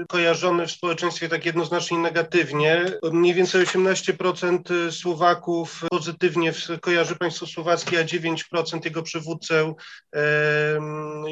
[0.08, 2.84] kojarzony w społeczeństwie tak jednoznacznie negatywnie.
[3.12, 9.74] Mniej więcej 18% Słowaków pozytywnie kojarzy państwo słowackie, a 9% jego przywódcę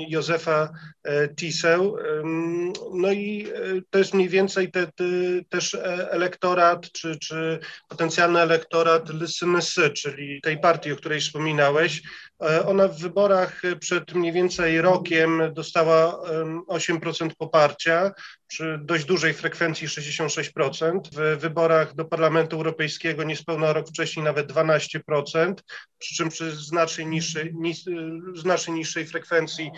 [0.09, 0.69] Józefa
[1.37, 1.93] Tisę.
[2.95, 3.49] No i
[3.91, 5.05] to jest mniej więcej te, te,
[5.49, 12.03] też e, elektorat, czy, czy potencjalny elektorat Lysynysy, czyli tej partii, o której wspominałeś.
[12.67, 16.19] Ona w wyborach przed mniej więcej rokiem rokiem dostała
[16.69, 18.13] 8% poparcia
[18.47, 21.01] przy dość dużej frekwencji 66%.
[21.13, 25.55] W wyborach do Parlamentu Europejskiego niespełna rok wcześniej nawet 12%,
[25.99, 27.55] przy czym przy znacznie niższej,
[28.35, 29.71] znacznie niższej frekwencji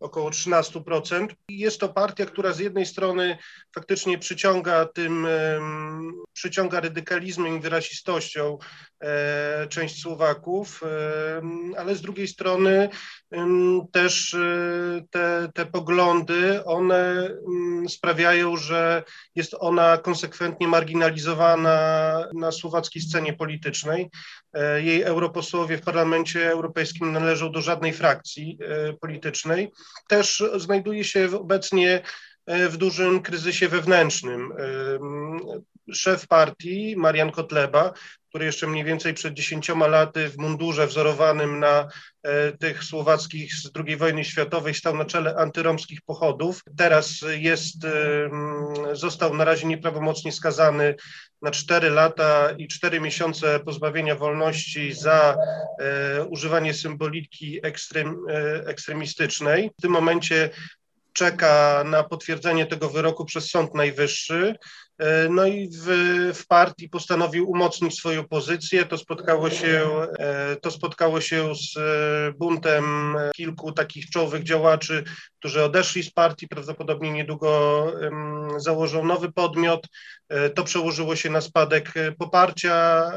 [0.00, 1.28] około 13%.
[1.48, 3.38] Jest to partia, która z jednej strony
[3.74, 5.26] faktycznie przyciąga tym,
[6.32, 8.58] przyciąga radykalizmem i wyrasistością
[9.00, 10.80] e, część Słowaków,
[11.76, 12.88] ale z drugiej strony
[13.92, 17.30] też e, te, te poglądy, one
[17.88, 19.02] sprawiają, że
[19.34, 24.10] jest ona konsekwentnie marginalizowana na słowackiej scenie politycznej.
[24.52, 28.58] E, jej europosłowie w Parlamencie Europejskim należą do żadnej frakcji
[29.00, 29.70] politycznej
[30.08, 32.02] też znajduje się obecnie
[32.46, 34.52] e, w dużym kryzysie wewnętrznym.
[35.88, 37.92] E, szef partii, Marian Kotleba,
[38.28, 41.88] który jeszcze mniej więcej przed dziesięcioma laty w mundurze wzorowanym na
[42.22, 46.60] e, tych słowackich z II wojny światowej stał na czele antyromskich pochodów.
[46.76, 47.86] Teraz jest,
[48.92, 50.94] został na razie nieprawomocnie skazany
[51.42, 55.36] na cztery lata i cztery miesiące pozbawienia wolności za
[55.80, 59.70] e, używanie symboliki ekstrem, e, ekstremistycznej.
[59.78, 60.50] W tym momencie
[61.12, 64.54] czeka na potwierdzenie tego wyroku przez Sąd Najwyższy.
[65.00, 65.86] E, no i w,
[66.34, 68.86] w, partii postanowił umocnić swoją pozycję.
[68.86, 75.04] To spotkało się, e, to spotkało się z e, buntem kilku takich czołowych działaczy,
[75.38, 77.50] którzy odeszli z partii, prawdopodobnie niedługo
[78.56, 79.86] założą nowy podmiot.
[80.54, 83.10] To przełożyło się na spadek poparcia,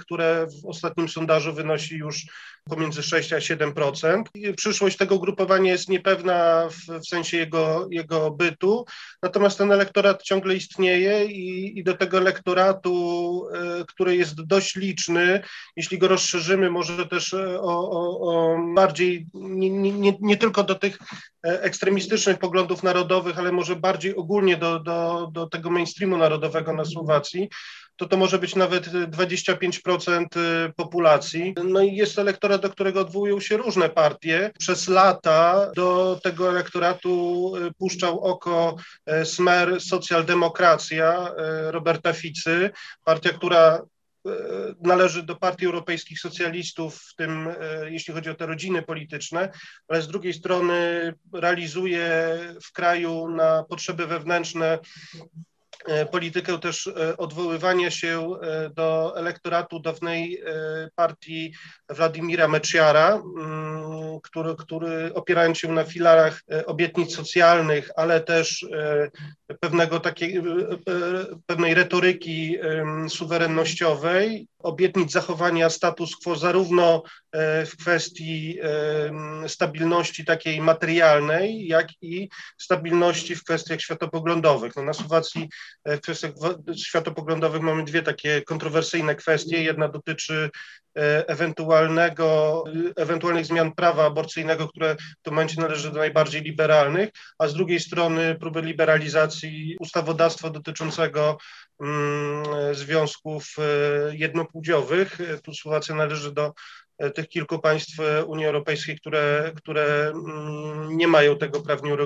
[0.00, 2.26] które w ostatnim sondażu wynosi już
[2.68, 4.22] pomiędzy 6 a 7%.
[4.56, 8.84] Przyszłość tego ugrupowania jest niepewna w, w sensie jego, jego bytu,
[9.22, 15.42] natomiast ten elektorat ciągle istnieje i, i do tego elektoratu, e, który jest dość liczny,
[15.76, 20.74] jeśli go rozszerzymy, może też e, o, o, o bardziej, nie, nie, nie tylko do
[20.74, 20.98] tych
[21.46, 26.84] e, ekstremistycznych poglądów narodowych, ale może bardziej ogólnie do, do, do tego mainstreamu narodowego na
[26.84, 27.48] Słowacji,
[27.98, 31.54] to to może być nawet 25% y, populacji.
[31.64, 34.50] No i jest elektorat, do którego odwołują się różne partie.
[34.58, 38.76] Przez lata do tego elektoratu y, puszczał oko
[39.22, 41.32] y, Smer Socjaldemokracja
[41.70, 42.70] Roberta Ficy,
[43.04, 43.82] partia, która
[44.80, 47.48] należy do Partii Europejskich Socjalistów, w tym
[47.88, 49.52] jeśli chodzi o te rodziny polityczne,
[49.88, 54.78] ale z drugiej strony realizuje w kraju na potrzeby wewnętrzne
[56.10, 60.42] politykę też e, odwoływania się e, do elektoratu dawnej
[60.94, 61.54] partii
[61.90, 68.66] Władimira Meciara, mm, który, który opierając się na filarach obietnic socjalnych, ale też
[69.60, 70.42] pewnego takiej,
[71.46, 72.56] pewnej retoryki
[73.08, 77.02] suwerennościowej, obietnic zachowania status quo zarówno
[77.66, 78.58] w kwestii
[79.46, 84.76] stabilności takiej materialnej, jak i stabilności w kwestiach światopoglądowych.
[84.76, 85.48] No na Słowacji
[85.88, 86.32] E, w kwestiach
[86.76, 89.62] światopoglądowych mamy dwie takie kontrowersyjne kwestie.
[89.62, 90.50] Jedna dotyczy
[90.87, 90.87] e,
[91.26, 92.64] ewentualnego,
[92.96, 97.80] ewentualnych zmian prawa aborcyjnego, które w tym momencie należy do najbardziej liberalnych, a z drugiej
[97.80, 101.38] strony próby liberalizacji ustawodawstwa dotyczącego
[101.80, 105.18] mm, związków e, jednopłciowych.
[105.42, 106.52] Tu Słowacja należy do
[107.14, 111.96] tych kilku państw Unii Europejskiej, które, które mm, nie mają tego prawnie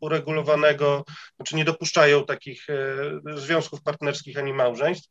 [0.00, 1.04] uregulowanego,
[1.36, 5.08] znaczy nie dopuszczają takich e, związków partnerskich ani małżeństw.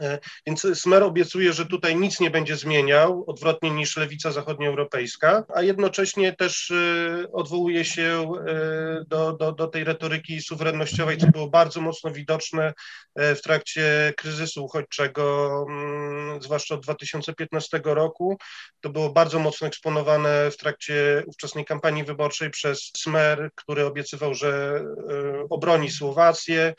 [0.00, 5.62] E, więc Smer obiecuje, że tutaj nic nie będzie zmieniał, odwrotnie niż lewica zachodnioeuropejska, a
[5.62, 11.80] jednocześnie też e, odwołuje się e, do, do, do tej retoryki suwerennościowej, co było bardzo
[11.80, 12.72] mocno widoczne
[13.16, 18.38] w trakcie kryzysu uchodźczego, mm, zwłaszcza od 2015 roku.
[18.80, 24.80] To było bardzo mocno eksponowane w trakcie ówczesnej kampanii wyborczej przez Smer, który obiecywał, że
[25.50, 26.74] obroni Słowację,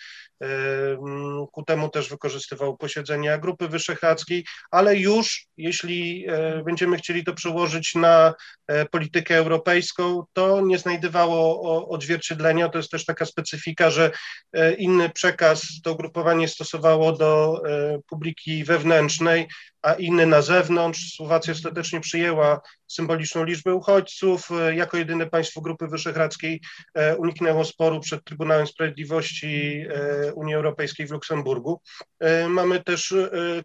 [1.51, 7.95] Ku temu też wykorzystywał posiedzenia Grupy Wyszehradzkiej, ale już jeśli e, będziemy chcieli to przełożyć
[7.95, 8.33] na
[8.67, 12.69] e, politykę europejską, to nie znajdowało odzwierciedlenia.
[12.69, 14.11] To jest też taka specyfika, że
[14.53, 17.61] e, inny przekaz to ugrupowanie stosowało do
[18.09, 19.47] publiki wewnętrznej,
[19.83, 21.15] a inny na zewnątrz.
[21.15, 24.51] Słowacja ostatecznie przyjęła symboliczną liczbę uchodźców.
[24.51, 26.61] E, jako jedyne państwo Grupy Wyszehradzkiej
[26.93, 31.81] e, uniknęło sporu przed Trybunałem Sprawiedliwości e, Unii Europejskiej w Luksemburgu.
[32.49, 33.13] Mamy też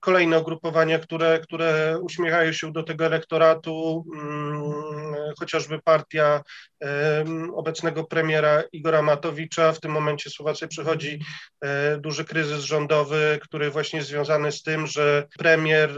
[0.00, 5.07] kolejne ugrupowania, które, które uśmiechają się do tego elektoratu, mm,
[5.38, 6.42] chociażby partia
[7.54, 9.72] obecnego premiera Igora Matowicza.
[9.72, 11.20] W tym momencie Słowacja przechodzi
[11.98, 15.90] duży kryzys rządowy, który właśnie jest związany z tym, że premier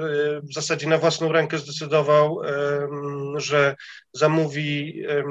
[0.42, 2.40] w zasadzie na własną rękę zdecydował,
[3.36, 3.76] że
[4.12, 5.24] zamówi e,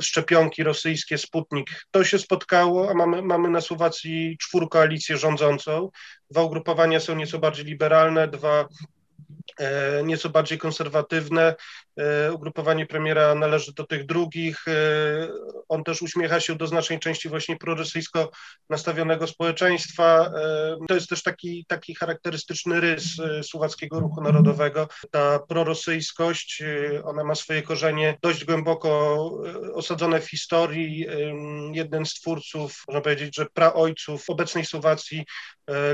[0.00, 1.70] szczepionki rosyjskie Sputnik.
[1.90, 5.90] To się spotkało, a mamy, mamy na Słowacji czwórkoalicję rządzącą.
[6.30, 8.68] Dwa ugrupowania są nieco bardziej liberalne, dwa
[9.30, 9.37] E,
[10.04, 11.54] nieco bardziej konserwatywne.
[11.98, 14.68] E, ugrupowanie premiera należy do tych drugich.
[14.68, 14.72] E,
[15.68, 18.30] on też uśmiecha się do znacznej części właśnie prorosyjsko
[18.70, 20.32] nastawionego społeczeństwa.
[20.88, 23.04] To jest też taki, taki charakterystyczny rys
[23.42, 24.88] słowackiego ruchu narodowego.
[25.10, 26.62] Ta prorosyjskość,
[27.04, 28.88] ona ma swoje korzenie dość głęboko
[29.74, 31.06] osadzone w historii.
[31.72, 35.24] Jeden z twórców, można powiedzieć, że praojców obecnej Słowacji,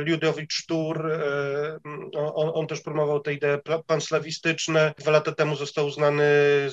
[0.07, 1.11] Ludowicz Sztur,
[2.14, 4.94] on, on też promował tę ideę panslawistyczne.
[4.98, 6.24] Dwa lata temu został uznany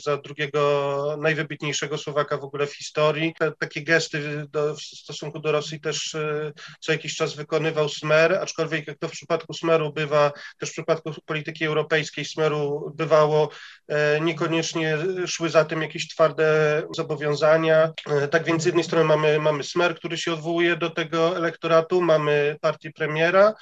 [0.03, 3.33] za drugiego najwybitniejszego Słowaka w ogóle w historii.
[3.39, 8.33] Te, takie gesty do, w stosunku do Rosji też e, co jakiś czas wykonywał Smer,
[8.33, 13.49] aczkolwiek jak to w przypadku Smeru bywa, też w przypadku polityki europejskiej Smeru bywało,
[13.87, 17.93] e, niekoniecznie szły za tym jakieś twarde zobowiązania.
[18.09, 22.01] E, tak więc z jednej strony mamy, mamy Smer, który się odwołuje do tego elektoratu,
[22.01, 23.53] mamy partię premiera,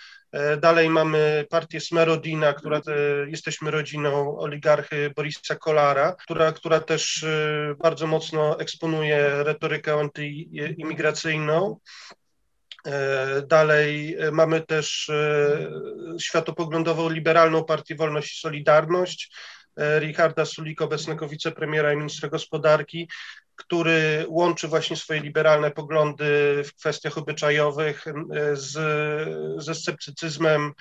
[0.61, 2.81] dalej mamy partię Smerodina, która e,
[3.29, 11.79] jesteśmy rodziną oligarchy Borisa Kolara, która, która też e, bardzo mocno eksponuje retorykę antyimigracyjną.
[13.47, 15.11] Dalej mamy też
[16.21, 19.31] światopoglądową liberalną partię Wolność i Solidarność,
[19.77, 23.09] Richarda Sulika, obecnego wicepremiera i ministra gospodarki,
[23.59, 28.13] który łączy właśnie swoje liberalne poglądy w kwestiach obyczajowych e,
[28.55, 28.73] z,
[29.63, 30.73] ze sceptycyzmem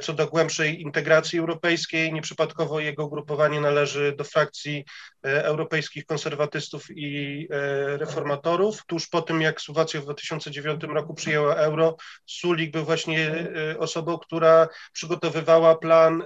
[0.00, 2.12] co do głębszej integracji europejskiej.
[2.12, 4.84] Nieprzypadkowo jego ugrupowanie należy do frakcji
[5.26, 8.86] e, europejskich konserwatystów i e, reformatorów.
[8.86, 11.96] Tuż po tym, jak Słowacja w 2009 roku przyjęła euro,
[12.26, 13.48] Sulik był właśnie
[13.78, 16.22] osobą, która przygotowywała plan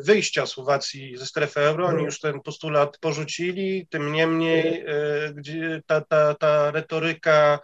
[0.00, 1.86] wyjścia Słowacji ze strefy euro.
[1.86, 4.84] Oni już ten postulat porzucili, tym niemniej
[5.86, 7.58] ta, ta, ta retoryka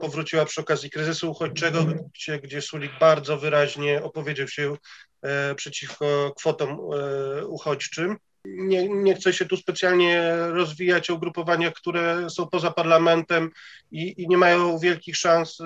[0.00, 4.76] powróciła przy okazji kryzysu uchodźczego, gdzie, gdzie Sulik bardzo wyraźnie opowiedział się
[5.22, 8.16] e, przeciwko kwotom e, uchodźczym.
[8.44, 13.50] Nie, nie chcę się tu specjalnie rozwijać o ugrupowaniach, które są poza parlamentem
[13.90, 15.64] i, i, nie mają wielkich szans e,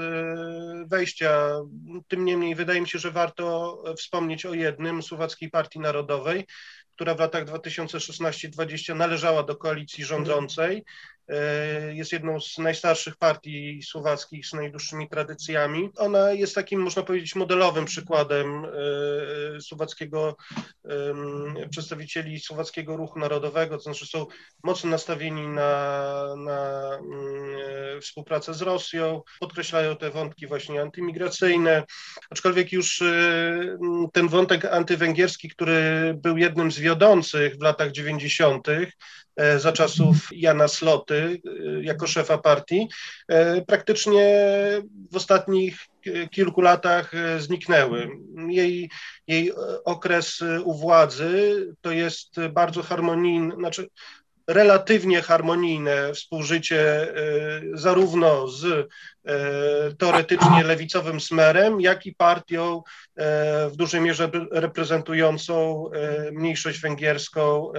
[0.87, 1.51] wejścia.
[2.09, 6.45] Tym niemniej wydaje mi się, że warto wspomnieć o jednym, Słowackiej Partii Narodowej,
[6.95, 10.85] która w latach 2016-2020 należała do koalicji rządzącej
[11.93, 15.91] jest jedną z najstarszych partii słowackich z najdłuższymi tradycjami.
[15.97, 20.37] Ona jest takim, można powiedzieć, modelowym przykładem e, słowackiego,
[21.71, 24.27] przedstawicieli słowackiego ruchu narodowego, to znaczy są
[24.63, 31.83] mocno nastawieni na, na mm, współpracę z Rosją, podkreślają te wątki właśnie antymigracyjne,
[32.31, 33.79] aczkolwiek już e,
[34.13, 38.87] ten wątek antywęgierski, który był jednym z wiodących w latach 90., E,
[39.57, 42.89] za czasów Jana Sloty e, jako szefa partii,
[43.29, 44.49] e, praktycznie
[45.13, 45.79] w ostatnich
[46.31, 48.09] kilku latach zniknęły.
[48.49, 48.91] Jej,
[49.27, 49.53] jej
[49.85, 53.89] okres u władzy to jest bardzo harmonijny, znaczy
[54.47, 57.09] relatywnie harmonijne współżycie
[57.75, 58.89] zarówno z
[59.99, 62.83] teoretycznie lewicowym smerem, jak i partią
[63.69, 65.85] w dużej mierze reprezentującą
[66.33, 67.73] mniejszość węgierską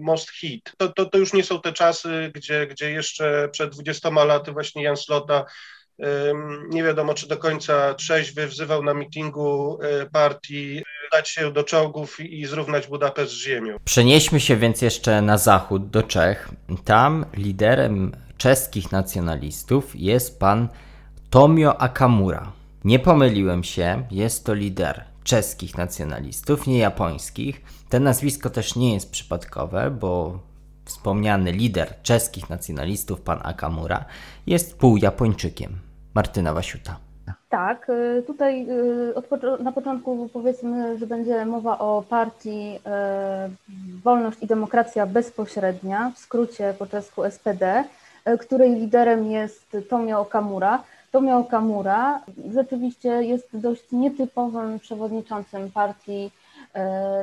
[0.00, 0.72] Most Hit.
[0.76, 4.82] To, to, to już nie są te czasy, gdzie, gdzie jeszcze przed 20 laty właśnie
[4.82, 5.44] Jan Slota
[6.68, 9.78] nie wiadomo czy do końca trzeźwy wzywał na mitingu
[10.12, 13.76] partii dać się do czołgów i zrównać Budapeszt z ziemią.
[13.84, 16.50] Przenieśmy się więc jeszcze na zachód do Czech.
[16.84, 20.68] Tam liderem czeskich nacjonalistów jest pan
[21.30, 22.52] Tomio Akamura.
[22.84, 27.62] Nie pomyliłem się, jest to lider czeskich nacjonalistów, nie japońskich.
[27.90, 30.38] To nazwisko też nie jest przypadkowe, bo
[30.84, 34.04] wspomniany lider czeskich nacjonalistów, pan Akamura,
[34.46, 35.72] jest pół-Japończykiem.
[36.14, 36.96] Martyna Wasiuta.
[37.48, 38.66] Tak, y, tutaj
[39.58, 46.18] y, na początku powiedzmy, że będzie mowa o partii y, Wolność i Demokracja Bezpośrednia, w
[46.18, 47.84] skrócie po czesku SPD,
[48.40, 50.82] której liderem jest Tomio Okamura.
[51.10, 52.20] Tomio Okamura
[52.54, 56.30] rzeczywiście jest dość nietypowym przewodniczącym partii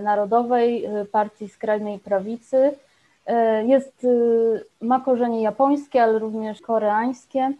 [0.01, 2.71] narodowej, partii skrajnej prawicy.
[3.65, 4.07] Jest,
[4.81, 7.53] ma korzenie japońskie, ale również koreańskie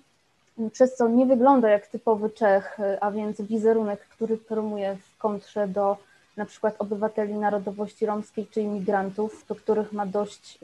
[0.72, 5.98] przez co nie wygląda jak typowy Czech, a więc wizerunek, który promuje w kontrze do
[6.38, 10.60] na przykład obywateli narodowości romskiej czy imigrantów, do których ma dość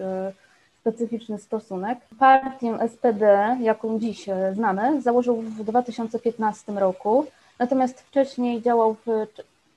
[0.81, 1.99] specyficzny stosunek.
[2.19, 7.25] Partię SPD, jaką dziś znamy, założył w 2015 roku,
[7.59, 9.27] natomiast wcześniej działał w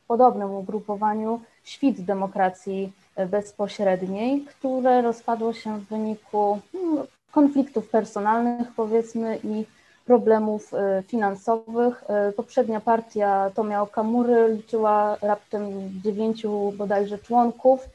[0.09, 2.93] podobnym ugrupowaniu Świt Demokracji
[3.27, 9.65] Bezpośredniej, które rozpadło się w wyniku no, konfliktów personalnych, powiedzmy, i
[10.05, 12.05] problemów e, finansowych.
[12.09, 15.63] E, poprzednia partia Tomia Okamury liczyła raptem
[16.05, 17.89] dziewięciu bodajże członków.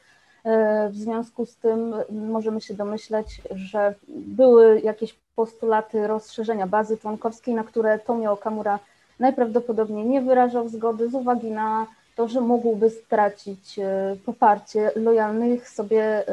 [0.44, 7.54] E, w związku z tym możemy się domyśleć, że były jakieś postulaty rozszerzenia bazy członkowskiej,
[7.54, 8.78] na które Tomio Okamura
[9.20, 11.86] najprawdopodobniej nie wyrażał zgody z uwagi na
[12.16, 13.80] to, że mógłby stracić
[14.26, 16.24] poparcie lojalnych sobie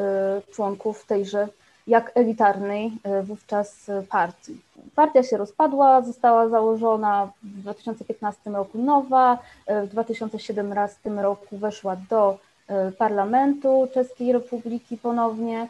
[0.52, 1.48] członków tejże
[1.86, 4.60] jak elitarnej e, wówczas partii.
[4.94, 12.38] Partia się rozpadła, została założona w 2015 roku nowa, e, w 2017 roku weszła do
[12.68, 15.68] e, parlamentu Czeskiej Republiki ponownie.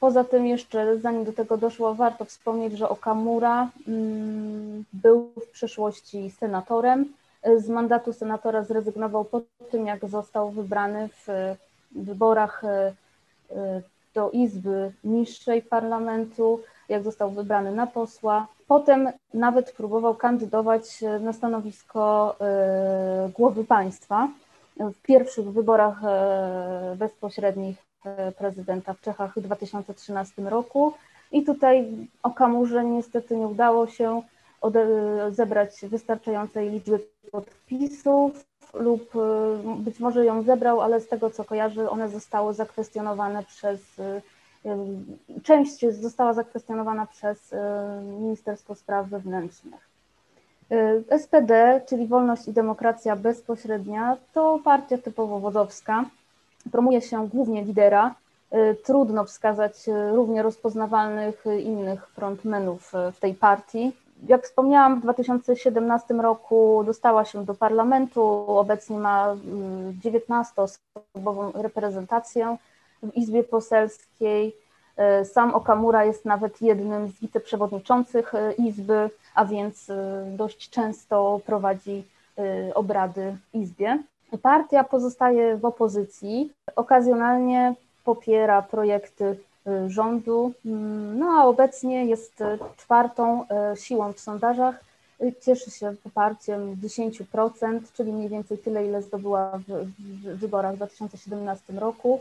[0.00, 6.30] Poza tym jeszcze, zanim do tego doszło, warto wspomnieć, że Okamura mm, był w przeszłości
[6.30, 7.12] senatorem.
[7.56, 11.54] Z mandatu senatora zrezygnował po tym, jak został wybrany w
[11.92, 12.62] wyborach
[14.14, 18.46] do Izby Niższej Parlamentu, jak został wybrany na posła.
[18.68, 24.28] Potem nawet próbował kandydować na stanowisko e, głowy państwa
[24.76, 30.92] w pierwszych wyborach e, bezpośrednich e, prezydenta w Czechach w 2013 roku.
[31.32, 31.88] I tutaj
[32.22, 34.22] Okamurze niestety nie udało się
[35.30, 37.00] zebrać wystarczającej liczby
[37.32, 38.44] podpisów
[38.74, 39.18] lub y,
[39.78, 44.22] być może ją zebrał, ale z tego co kojarzę, one zostały zakwestionowane przez, y,
[45.42, 47.54] część została zakwestionowana przez
[48.20, 49.88] Ministerstwo Spraw Wewnętrznych.
[51.18, 56.04] SPD, czyli Wolność i Demokracja Bezpośrednia, to partia typowo wodowska.
[56.72, 58.14] Promuje się głównie lidera.
[58.84, 59.74] Trudno wskazać
[60.12, 63.92] równie rozpoznawalnych innych frontmenów w tej partii.
[64.26, 69.36] Jak wspomniałam, w 2017 roku dostała się do parlamentu, obecnie ma
[70.04, 72.56] 19-osobową mm, reprezentację
[73.02, 74.56] w Izbie Poselskiej.
[74.96, 81.40] E, sam Okamura jest nawet jednym z wiceprzewodniczących e, Izby, a więc e, dość często
[81.46, 82.04] prowadzi
[82.74, 84.02] obrady w Izbie.
[84.42, 89.36] Partia pozostaje w opozycji, okazjonalnie popiera projekty
[89.86, 92.44] rządu, mm, no a obecnie jest y,
[92.76, 93.46] czwartą y,
[93.76, 94.88] siłą w sondażach.
[95.40, 101.72] Cieszy się poparciem 10%, czyli mniej więcej tyle, ile zdobyła w, w wyborach w 2017
[101.72, 102.20] roku.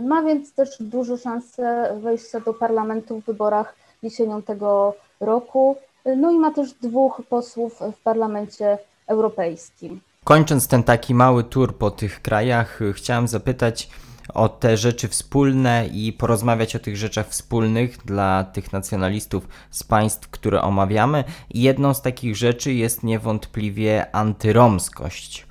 [0.00, 5.76] Ma więc też duże szanse wejścia do parlamentu w wyborach jesienią tego roku.
[6.16, 10.00] No i ma też dwóch posłów w parlamencie europejskim.
[10.24, 13.88] Kończąc ten taki mały tour po tych krajach, chciałem zapytać,
[14.34, 20.28] o te rzeczy wspólne i porozmawiać o tych rzeczach wspólnych dla tych nacjonalistów z państw,
[20.28, 21.24] które omawiamy.
[21.50, 25.46] I jedną z takich rzeczy jest niewątpliwie antyromskość.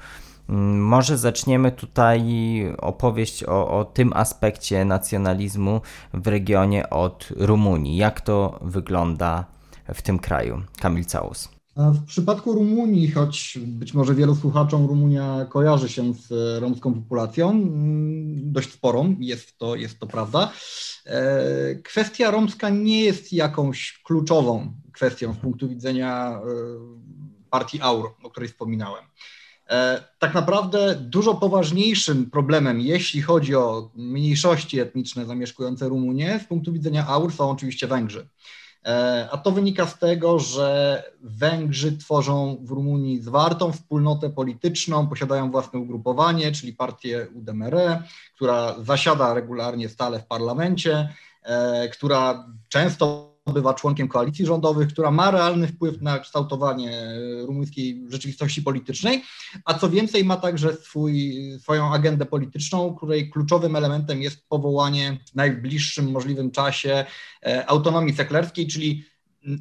[0.49, 2.23] Mm, może zaczniemy tutaj
[2.77, 5.81] opowieść o, o tym aspekcie nacjonalizmu
[6.13, 7.97] w regionie od Rumunii.
[7.97, 9.45] Jak to wygląda
[9.93, 10.61] w tym kraju?
[10.79, 11.56] Kamil Całus.
[11.77, 18.51] W przypadku Rumunii, choć być może wielu słuchaczom Rumunia kojarzy się z romską populacją, mm,
[18.51, 20.51] dość sporą, jest to, jest to prawda,
[21.05, 26.41] e, kwestia romska nie jest jakąś kluczową kwestią z punktu widzenia e,
[27.49, 29.03] partii AUR, o której wspominałem.
[29.69, 36.73] E, tak naprawdę dużo poważniejszym problemem, jeśli chodzi o mniejszości etniczne zamieszkujące Rumunię, z punktu
[36.73, 38.27] widzenia AUR są oczywiście Węgrzy.
[38.87, 45.51] E, a to wynika z tego, że Węgrzy tworzą w Rumunii zwartą wspólnotę polityczną, posiadają
[45.51, 48.03] własne ugrupowanie, czyli partię UDMR,
[48.35, 51.09] która zasiada regularnie stale w parlamencie,
[51.43, 58.61] e, która często bywa członkiem koalicji rządowych, która ma realny wpływ na kształtowanie rumuńskiej rzeczywistości
[58.61, 59.23] politycznej,
[59.65, 65.35] a co więcej ma także swój, swoją agendę polityczną, której kluczowym elementem jest powołanie w
[65.35, 67.05] najbliższym możliwym czasie
[67.45, 69.05] e, autonomii seklerskiej, czyli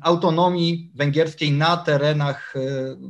[0.00, 2.60] autonomii węgierskiej na terenach, e,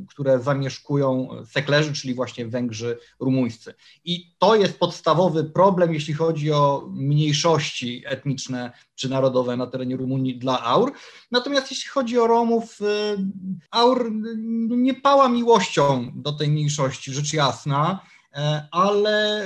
[0.07, 3.73] które zamieszkują seklerzy, czyli właśnie Węgrzy rumuńscy.
[4.05, 10.39] I to jest podstawowy problem, jeśli chodzi o mniejszości etniczne czy narodowe na terenie Rumunii
[10.39, 10.91] dla Aur.
[11.31, 12.85] Natomiast jeśli chodzi o Romów, e,
[13.71, 14.11] Aur
[14.69, 17.99] nie pała miłością do tej mniejszości, rzecz jasna.
[18.37, 19.45] E, ale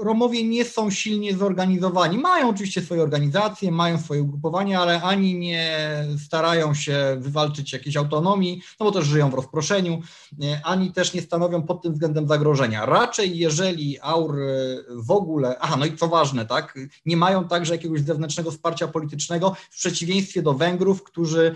[0.00, 2.18] Romowie nie są silnie zorganizowani.
[2.18, 5.88] Mają oczywiście swoje organizacje, mają swoje ugrupowania, ale ani nie
[6.24, 10.00] starają się wywalczyć jakiejś autonomii, no bo też żyją w rozproszeniu,
[10.64, 12.86] ani też nie stanowią pod tym względem zagrożenia.
[12.86, 14.38] Raczej jeżeli AUR
[14.90, 19.56] w ogóle, aha, no i co ważne, tak, nie mają także jakiegoś zewnętrznego wsparcia politycznego,
[19.70, 21.54] w przeciwieństwie do Węgrów, którzy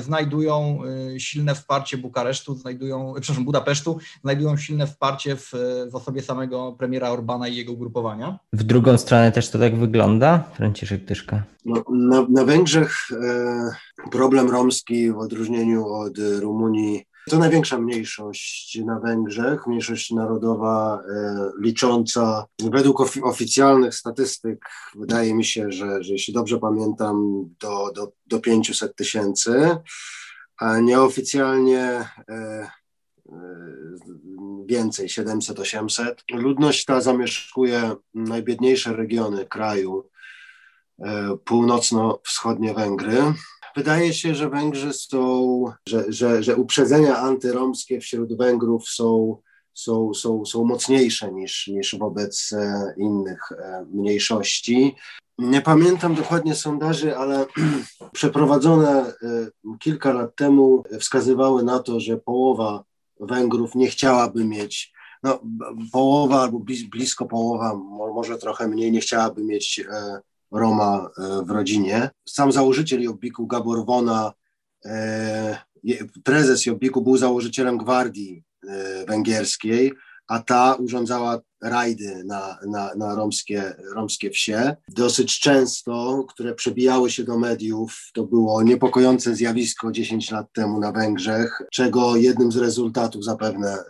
[0.00, 0.78] znajdują
[1.14, 5.52] e, silne wsparcie Bukaresztu, znajdują, przepraszam, Budapesztu, znajdują silne wsparcie w
[5.90, 8.38] w osobie samego premiera Orbana i jego ugrupowania.
[8.52, 11.42] W drugą stronę też to tak wygląda, Franciszek Tyszka?
[11.64, 13.70] No, na, na Węgrzech e,
[14.10, 22.46] problem romski w odróżnieniu od Rumunii to największa mniejszość na Węgrzech, mniejszość narodowa e, licząca
[22.70, 28.40] według ofi oficjalnych statystyk, wydaje mi się, że, że jeśli dobrze pamiętam, do, do, do
[28.40, 29.76] 500 tysięcy,
[30.56, 32.70] a nieoficjalnie e,
[34.66, 36.14] więcej, 700-800.
[36.32, 40.08] Ludność ta zamieszkuje najbiedniejsze regiony kraju,
[40.98, 43.22] e, północno-wschodnie Węgry.
[43.76, 49.36] Wydaje się, że Węgrzy są, że, że, że uprzedzenia antyromskie wśród Węgrów są,
[49.74, 54.94] są, są, są mocniejsze niż, niż wobec e, innych e, mniejszości.
[55.38, 57.46] Nie pamiętam dokładnie sondaży, ale
[58.12, 59.12] przeprowadzone
[59.78, 62.84] kilka lat temu wskazywały na to, że połowa
[63.20, 64.92] Węgrów nie chciałaby mieć,
[65.22, 65.40] no,
[65.92, 66.60] połowa albo
[66.90, 67.74] blisko połowa,
[68.14, 72.10] może trochę mniej, nie chciałaby mieć e, Roma e, w rodzinie.
[72.28, 74.32] Sam założyciel Jobbiku, Gabor Wona,
[74.84, 75.58] e,
[76.24, 78.44] prezes Jobbiku był założycielem gwardii
[79.08, 79.92] węgierskiej,
[80.26, 84.76] a ta urządzała rajdy na, na, na romskie, romskie wsie.
[84.88, 90.92] Dosyć często, które przebijały się do mediów, to było niepokojące zjawisko 10 lat temu na
[90.92, 93.84] Węgrzech, czego jednym z rezultatów zapewne e,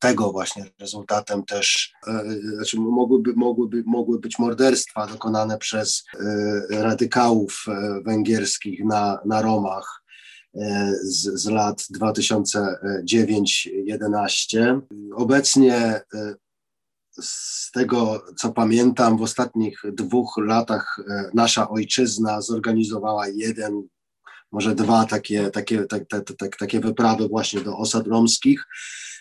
[0.00, 2.24] tego właśnie rezultatem też, e,
[2.56, 6.18] znaczy mogłyby, mogłyby, mogły być morderstwa dokonane przez e,
[6.82, 7.64] radykałów
[8.04, 10.04] węgierskich na, na Romach
[11.02, 14.80] z, z lat 2009-11.
[15.14, 16.00] Obecnie
[17.20, 23.82] z tego, co pamiętam, w ostatnich dwóch latach e, nasza ojczyzna zorganizowała jeden,
[24.52, 28.64] może dwa takie, takie, tak, tak, tak, takie wyprawy właśnie do osad romskich.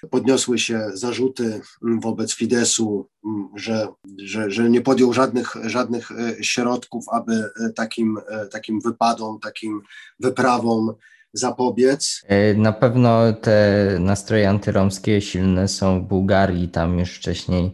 [0.09, 3.09] Podniosły się zarzuty wobec Fidesu,
[3.55, 3.87] że,
[4.17, 8.17] że, że nie podjął żadnych, żadnych e, środków, aby e, takim,
[8.51, 9.81] takim wypadom, takim
[10.19, 10.93] wyprawom
[11.33, 12.21] zapobiec.
[12.27, 17.73] E, na pewno te nastroje antyromskie silne są w Bułgarii, tam już wcześniej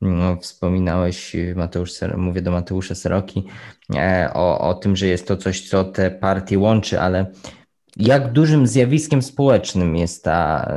[0.00, 3.46] no, wspominałeś, Mateusz, mówię do Mateusza Seroki,
[3.94, 7.26] e, o, o tym, że jest to coś, co te partie łączy, ale
[7.96, 10.72] jak dużym zjawiskiem społecznym jest ta,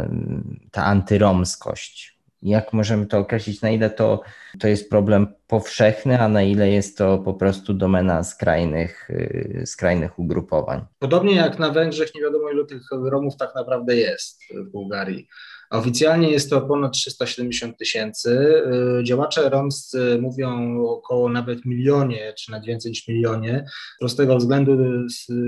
[0.72, 2.13] ta antyromskość?
[2.44, 4.22] Jak możemy to określić, na ile to,
[4.60, 10.20] to jest problem powszechny, a na ile jest to po prostu domena skrajnych, y, skrajnych
[10.20, 10.86] ugrupowań.
[11.00, 15.28] Podobnie jak na Węgrzech, nie wiadomo ilu tych Romów tak naprawdę jest w Bułgarii.
[15.70, 18.64] Oficjalnie jest to ponad 370 tysięcy.
[19.00, 23.66] Y, działacze romscy mówią około nawet milionie, czy nawet więcej niż milionie,
[23.96, 24.78] z prostego względu,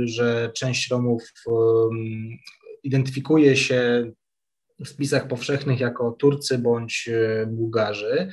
[0.03, 1.23] że część Romów
[2.83, 4.11] identyfikuje się
[4.79, 8.29] w spisach powszechnych jako Turcy bądź e, Bułgarzy.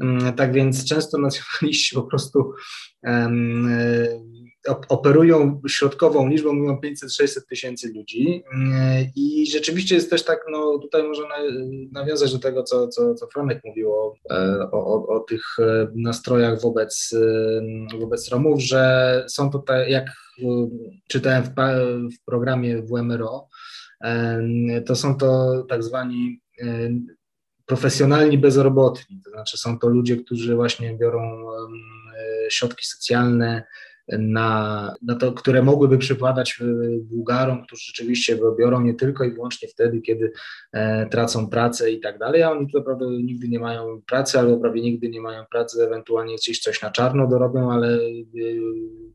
[0.00, 2.52] Mm, tak więc często nacjonaliści po prostu
[3.02, 3.68] um,
[4.88, 11.02] operują środkową liczbą, mówią 500-600 tysięcy ludzi mm, i rzeczywiście jest też tak, no tutaj
[11.02, 11.34] można
[11.92, 14.14] nawiązać do tego, co, co, co Franek mówił o,
[14.72, 15.42] o, o tych
[15.94, 17.14] nastrojach wobec,
[18.00, 20.06] wobec Romów, że są tutaj, jak
[21.08, 21.50] czytałem w,
[22.16, 23.48] w programie WMRO,
[24.86, 26.40] to są to tak zwani
[27.66, 31.46] profesjonalni bezrobotni, to znaczy są to ludzie, którzy właśnie biorą
[32.50, 33.64] środki socjalne
[34.18, 36.60] na, na to, które mogłyby przypadać
[37.00, 40.32] Bułgarom, którzy rzeczywiście biorą nie tylko i wyłącznie wtedy, kiedy
[40.72, 44.56] e, tracą pracę i tak dalej, a oni to naprawdę nigdy nie mają pracy, albo
[44.56, 47.98] prawie nigdy nie mają pracy, ewentualnie gdzieś coś na czarno dorobią, ale e,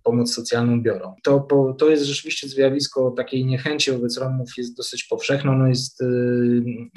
[0.03, 1.15] pomoc socjalną biorą.
[1.23, 6.05] To, to jest rzeczywiście zjawisko takiej niechęci wobec Romów jest dosyć powszechne, ono jest e,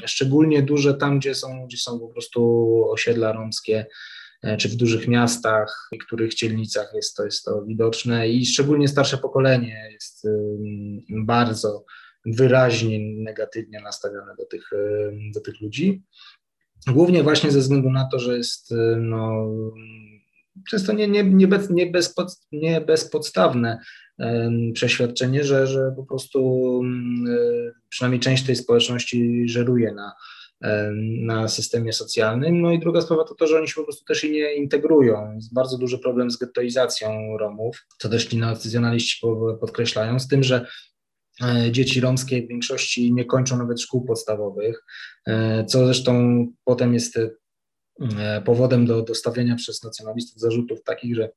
[0.06, 3.86] szczególnie duże tam, gdzie są, gdzie są po prostu osiedla romskie, E,
[4.58, 9.18] czy w dużych miastach, w niektórych dzielnicach jest to, jest to widoczne i szczególnie starsze
[9.18, 10.26] pokolenie jest
[11.10, 11.84] bardzo
[12.26, 14.70] wyraźnie negatywnie nastawione do tych,
[15.34, 16.02] do tych ludzi.
[16.86, 19.50] Głównie właśnie ze względu na to, że jest no,
[20.70, 23.78] często nie, nie, nie, bez, nie, bezpod, nie bezpodstawne
[24.74, 26.80] przeświadczenie, że, że po prostu
[27.88, 30.12] przynajmniej część tej społeczności żeruje na,
[31.20, 32.60] na systemie socjalnym.
[32.60, 35.34] No i druga sprawa to to, że oni się po prostu też i nie integrują.
[35.34, 39.26] Jest bardzo duży problem z gettoizacją Romów, co też ci nacjonaliści
[39.60, 40.66] podkreślają, z tym, że
[41.42, 44.84] e, dzieci romskie w większości nie kończą nawet szkół podstawowych,
[45.26, 51.30] e, co zresztą potem jest e, powodem do, do stawiania przez nacjonalistów zarzutów takich, że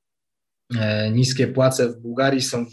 [1.12, 2.70] niskie płace w Bułgarii są w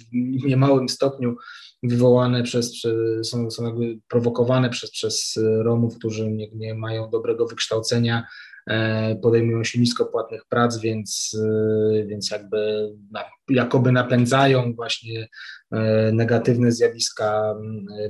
[0.47, 1.37] niemałym stopniu
[1.83, 2.83] wywołane przez,
[3.23, 8.27] są, są jakby prowokowane przez, przez Romów, którzy nie, nie mają dobrego wykształcenia,
[8.67, 15.29] e, podejmują się niskopłatnych prac, więc, e, więc jakby na, jakoby napędzają właśnie
[15.73, 17.55] e, negatywne zjawiska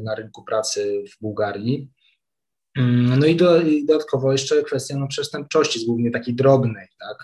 [0.03, 1.91] na rynku pracy w Bułgarii.
[2.79, 7.19] Mm, no i, do, i dodatkowo jeszcze kwestia no, przestępczości, głównie takiej drobnej, tak,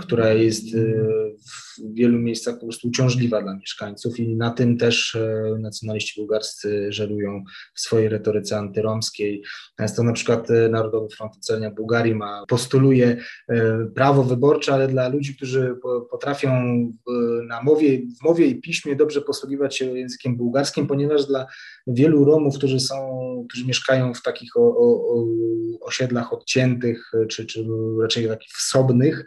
[0.00, 0.78] która jest e,
[1.46, 6.92] w wielu miejscach po prostu uciążliwa dla mieszkańców i na tym też e, nacjonaliści bułgarscy
[6.92, 9.42] żerują w swojej retoryce antyromskiej.
[9.96, 13.16] To na przykład Narodowy Front Ocalenia Bułgarii ma, postuluje
[13.94, 15.76] prawo wyborcze, ale dla ludzi, którzy
[16.10, 16.50] potrafią
[17.46, 21.46] na mowie, w mowie i piśmie dobrze posługiwać się językiem bułgarskim, ponieważ dla
[21.86, 22.96] wielu Romów, którzy są,
[23.48, 25.26] którzy mieszkają w takich o, o,
[25.80, 27.66] osiedlach odciętych, czy, czy
[28.02, 29.24] raczej takich wsobnych,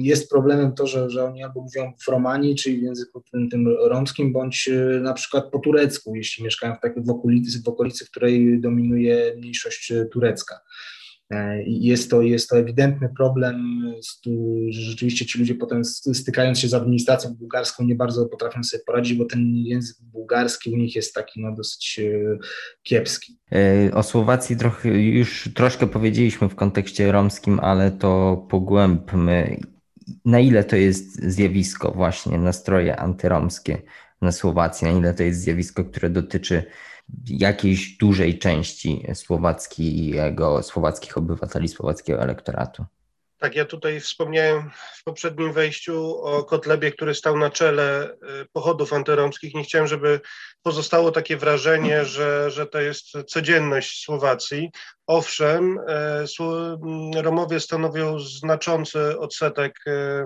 [0.00, 3.68] jest problemem to, że, że oni albo mówią w romanii, czyli w języku tym, tym
[3.68, 8.04] romskim, bądź e, na przykład po turecku, jeśli mieszkają w, takiej, w, okolicy, w okolicy,
[8.04, 10.60] w której dominuje mniejszość e, turecka.
[11.30, 13.84] E, jest to, jest to ewidentny problem,
[14.70, 19.14] że rzeczywiście ci ludzie potem stykając się z administracją bułgarską nie bardzo potrafią sobie poradzić,
[19.14, 22.38] bo ten język bułgarski u nich jest taki no, dosyć e,
[22.82, 23.38] kiepski.
[23.52, 29.60] E, o Słowacji trochę, już troszkę powiedzieliśmy w kontekście romskim, ale to pogłębmy.
[30.24, 33.82] Na ile to jest zjawisko właśnie, nastroje antyromskie
[34.22, 36.64] na Słowacji, na ile to jest zjawisko, które dotyczy
[37.26, 42.84] jakiejś dużej części słowackiego, słowackich obywateli, słowackiego elektoratu.
[43.38, 48.10] Tak, ja tutaj wspomniałem w poprzednim wejściu o Kotlebie, który stał na czele
[48.42, 49.54] y, pochodów antyromskich.
[49.54, 50.20] Nie chciałem, żeby
[50.62, 54.70] pozostało takie wrażenie, że, że to jest codzienność Słowacji.
[55.06, 55.78] Owszem,
[57.14, 60.24] y, Romowie stanowią znaczący odsetek y,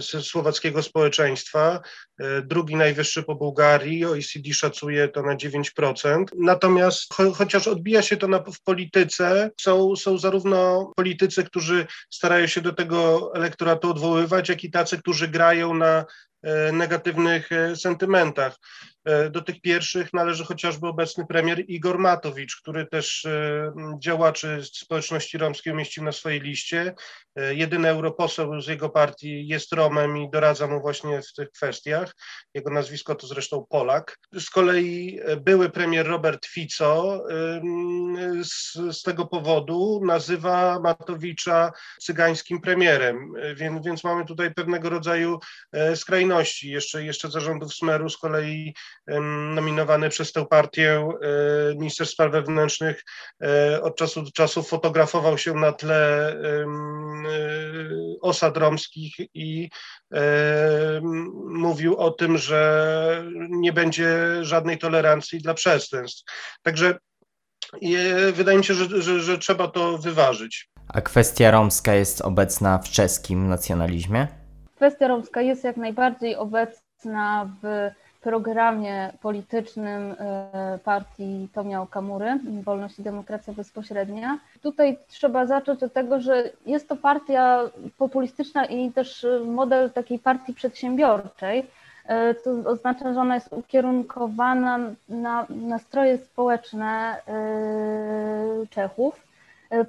[0.00, 1.80] słowackiego społeczeństwa,
[2.20, 6.24] e, drugi najwyższy po Bułgarii, OECD szacuje to na 9%.
[6.38, 12.46] Natomiast cho chociaż odbija się to na, w polityce, są, są zarówno politycy, którzy starają
[12.46, 16.04] się do tego elektoratu odwoływać, jak i tacy, którzy grają na
[16.42, 18.56] e, negatywnych sentymentach.
[19.04, 25.38] E, do tych pierwszych należy chociażby obecny premier Igor Matowicz, który też e, działaczy społeczności
[25.38, 26.94] romskiej umieścił na swojej liście.
[27.36, 32.16] E, jedyny europoseł z jego partii jest Romem i doradza mu właśnie w tych kwestiach.
[32.54, 34.18] Jego nazwisko to zresztą Polak.
[34.32, 37.24] Z kolei były premier Robert Fico
[38.42, 45.38] z, z tego powodu nazywa Matowicza cygańskim premierem, więc, więc mamy tutaj pewnego rodzaju
[45.94, 46.70] skrajności.
[46.70, 48.74] Jeszcze, jeszcze zarządów Smeru z kolei
[49.54, 53.04] nominowany przez tę partię e, minister spraw wewnętrznych
[53.42, 56.66] e, od czasu do czasu fotografował się na tle e,
[58.22, 59.68] osad romskich i
[61.46, 66.32] mówił o tym, że nie będzie żadnej tolerancji dla przestępstw.
[66.62, 66.98] Także
[68.32, 70.70] wydaje mi się, że, że, że trzeba to wyważyć.
[70.88, 74.28] A kwestia romska jest obecna w czeskim nacjonalizmie?
[74.76, 83.02] Kwestia romska jest jak najbardziej obecna w programie politycznym e, partii Tomiał Kamury, Wolność i
[83.02, 84.38] Demokracja Bezpośrednia.
[84.62, 87.60] Tutaj trzeba zacząć od tego, że jest to partia
[87.98, 91.66] populistyczna i też model takiej partii przedsiębiorczej.
[92.06, 97.16] E, to oznacza, że ona jest ukierunkowana na nastroje społeczne
[98.70, 99.26] Czechów.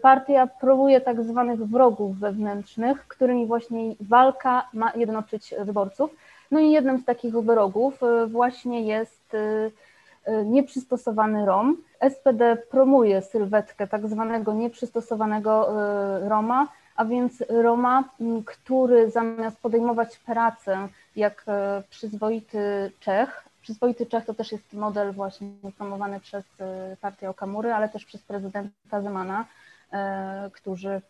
[0.02, 6.12] Partia promuje tak zwanych wrogów wewnętrznych, którymi właśnie walka ma jednoczyć wyborców
[6.52, 9.72] no i jednym z takich wyrogów e, właśnie jest e,
[10.26, 11.78] e, nieprzystosowany Rom.
[12.10, 15.68] SPD promuje sylwetkę tak zwanego nieprzystosowanego
[16.30, 18.04] Roma, a więc Roma,
[18.46, 21.46] który zamiast podejmować pracę jak
[21.90, 25.48] przyzwoity Czech, przyzwoity Czech to też jest model właśnie
[25.78, 26.44] promowany przez
[27.02, 29.46] partię Okamury, ale też przez prezydenta Zemana,
[30.54, 31.02] którzy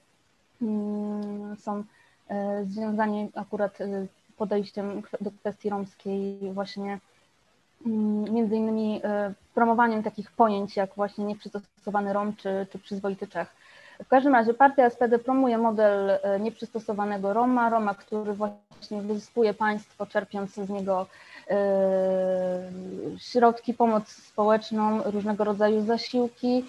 [1.57, 1.83] są
[2.63, 3.77] związani akurat
[4.37, 6.99] podejściem do kwestii romskiej, właśnie
[7.85, 13.55] mm, między innymi e, promowaniem takich pojęć jak właśnie nieprzystosowany Rom czy, czy przyzwoity Czech.
[14.03, 20.05] W każdym razie partia SPD promuje model e, nieprzystosowanego Roma, Roma, który właśnie wyzyskuje państwo,
[20.05, 21.07] czerpiąc z niego
[23.17, 26.65] środki, pomoc społeczną, różnego rodzaju zasiłki,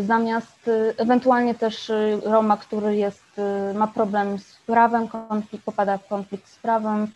[0.00, 1.92] zamiast ewentualnie też
[2.24, 3.40] Roma, który jest,
[3.74, 7.06] ma problem z prawem, konflikt, popada w konflikt z prawem,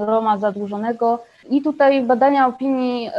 [0.00, 1.24] Roma zadłużonego.
[1.50, 3.10] I tutaj badania opinii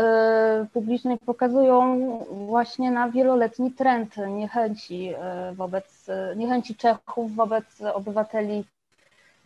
[0.73, 1.99] publicznej pokazują
[2.31, 5.13] właśnie na wieloletni trend niechęci
[5.53, 8.63] wobec, niechęci Czechów wobec obywateli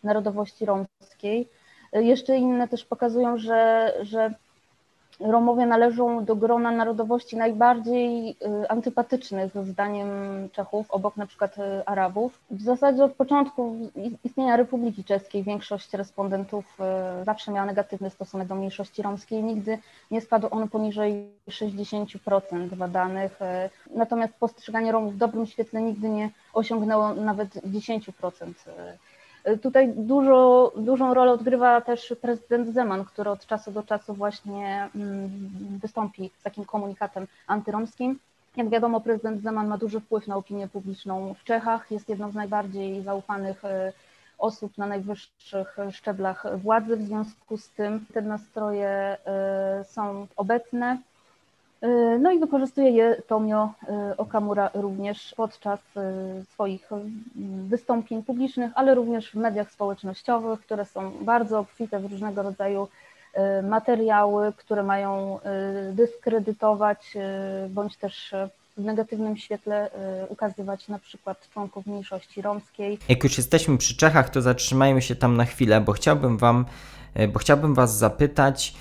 [0.03, 1.47] narodowości romskiej.
[1.93, 4.33] Jeszcze inne też pokazują, że, że
[5.19, 10.09] Romowie należą do grona narodowości najbardziej y, antypatycznych zdaniem
[10.51, 12.39] Czechów, obok na przykład y, Arabów.
[12.51, 13.75] W zasadzie od początku
[14.23, 16.65] istnienia Republiki Czeskiej większość respondentów
[17.21, 19.43] y, zawsze miała negatywny stosunek do mniejszości romskiej.
[19.43, 19.77] Nigdy
[20.11, 23.39] nie spadł on poniżej 60% badanych.
[23.95, 28.53] Natomiast postrzeganie Romów w dobrym świetle nigdy nie osiągnęło nawet 10%.
[29.61, 35.29] Tutaj dużo, dużą rolę odgrywa też prezydent Zeman, który od czasu do czasu właśnie mm,
[35.81, 38.19] wystąpi z takim komunikatem antyromskim.
[38.57, 42.35] Jak wiadomo, prezydent Zeman ma duży wpływ na opinię publiczną w Czechach, jest jedną z
[42.35, 43.93] najbardziej zaufanych e,
[44.37, 50.97] osób na najwyższych szczeblach władzy, w związku z tym te nastroje e, są obecne.
[51.83, 56.11] E, no i wykorzystuje je Tomio e, Okamura również podczas e,
[56.53, 56.89] swoich
[57.67, 62.87] wystąpień publicznych, ale również w mediach społecznościowych, które są bardzo obfite w różnego rodzaju
[63.63, 65.39] materiały, które mają
[65.91, 67.13] dyskredytować
[67.69, 68.33] bądź też
[68.77, 69.89] w negatywnym świetle
[70.29, 72.99] ukazywać na przykład członków mniejszości romskiej.
[73.09, 76.65] Jak już jesteśmy przy Czechach, to zatrzymajmy się tam na chwilę, bo chciałbym wam,
[77.33, 78.73] bo chciałbym was zapytać,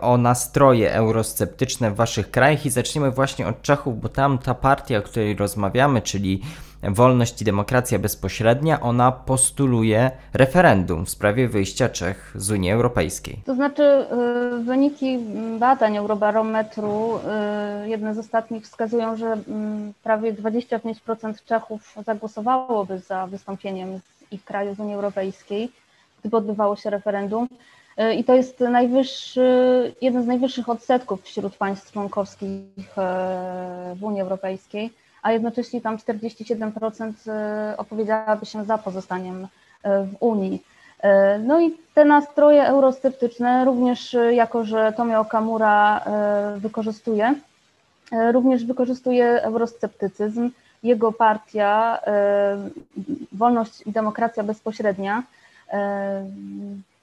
[0.00, 4.98] o nastroje eurosceptyczne w waszych krajach i zaczniemy właśnie od Czechów, bo tam ta partia,
[4.98, 6.42] o której rozmawiamy, czyli
[6.82, 13.42] Wolność i Demokracja Bezpośrednia, ona postuluje referendum w sprawie wyjścia Czech z Unii Europejskiej.
[13.46, 15.18] To znaczy y, wyniki
[15.58, 17.18] badań Eurobarometru,
[17.84, 24.00] y, jedne z ostatnich wskazują, że mm, prawie 25% Czechów zagłosowałoby za wystąpieniem
[24.30, 25.72] ich kraju z Unii Europejskiej,
[26.20, 27.48] gdyby odbywało się referendum.
[28.00, 28.64] E, i to jest
[30.00, 34.90] jeden z najwyższych odsetków wśród państw członkowskich e, w Unii Europejskiej,
[35.22, 39.48] a jednocześnie tam 47% e, opowiedziałaby się za pozostaniem
[39.84, 40.62] w Unii.
[41.44, 46.04] No i te nastroje eurosceptyczne również, jako że Tomio Okamura
[46.56, 47.34] wykorzystuje,
[48.32, 50.50] również wykorzystuje eurosceptycyzm.
[50.82, 52.00] Jego partia
[53.32, 55.22] Wolność i Demokracja Bezpośrednia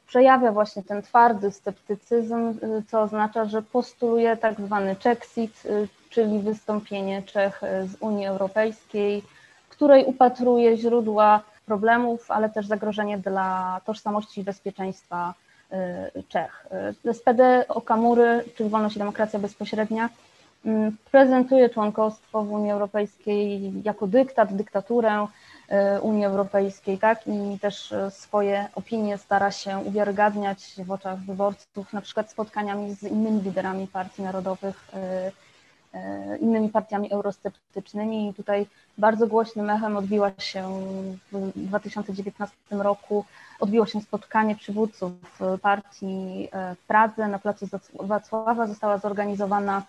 [0.08, 6.40] przejawia właśnie ten twardy sceptycyzm, y, co oznacza, że postuluje tak zwany Czexit, y, czyli
[6.40, 9.24] wystąpienie Czech y, z Unii Europejskiej,
[9.70, 15.34] której upatruje źródła problemów, ale też zagrożenie dla tożsamości i bezpieczeństwa
[16.30, 16.68] Czech.
[17.14, 20.10] SPD Okamury, czyli Wolność i Demokracja Bezpośrednia,
[21.12, 25.28] prezentuje członkostwo w Unii Europejskiej jako dyktat, dyktaturę,
[26.02, 27.28] Unii Europejskiej, tak?
[27.28, 33.04] I też e, swoje opinie stara się uwiarygadniać w oczach wyborców, na przykład spotkaniami z
[33.04, 35.32] innymi liderami partii narodowych, e,
[36.38, 38.30] innymi partiami eurosceptycznymi.
[38.30, 38.66] I tutaj
[38.98, 40.82] bardzo głośnym echem odbiła się
[41.32, 43.26] w 2019 roku,
[43.60, 45.12] odbiło się spotkanie przywódców
[45.62, 48.68] partii w Pradze na placu Wacława.
[48.68, 49.84] Została zorganizowana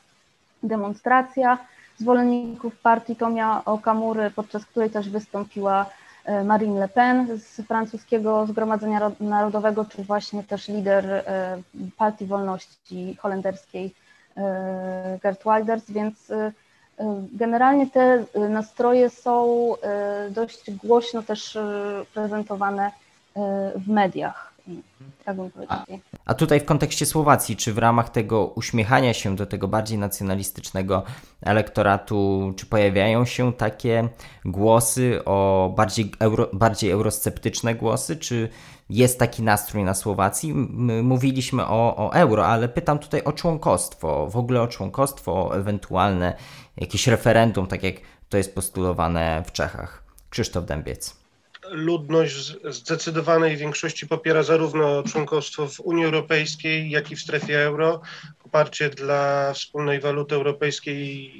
[0.63, 1.59] demonstracja
[1.99, 5.87] zwolenników partii Tomia Okamury, podczas której też wystąpiła
[6.25, 11.59] e, Marine Le Pen z francuskiego Zgromadzenia Narodowego, czy właśnie też lider e,
[11.97, 13.95] Partii Wolności holenderskiej
[14.37, 16.33] e, Gert Wilders, więc
[17.33, 19.75] generalnie te nastroje są
[20.31, 21.59] dość głośno też
[22.15, 22.91] prezentowane
[23.77, 24.55] w mediach.
[26.25, 31.03] A tutaj w kontekście Słowacji, czy w ramach tego uśmiechania się do tego bardziej nacjonalistycznego
[31.43, 34.09] elektoratu, czy pojawiają się takie
[34.45, 38.49] głosy o bardziej, euro, bardziej eurosceptyczne głosy, czy
[38.91, 40.55] jest taki nastrój na Słowacji?
[40.55, 45.57] My mówiliśmy o, o euro, ale pytam tutaj o członkostwo, w ogóle o członkostwo, o
[45.57, 46.37] ewentualne
[46.77, 47.95] jakieś referendum, tak jak
[48.29, 50.03] to jest postulowane w Czechach.
[50.31, 51.18] Krzysztof Dębiec
[51.71, 58.01] ludność zdecydowanej większości popiera zarówno członkostwo w Unii Europejskiej, jak i w strefie euro.
[58.43, 61.33] Poparcie dla wspólnej waluty europejskiej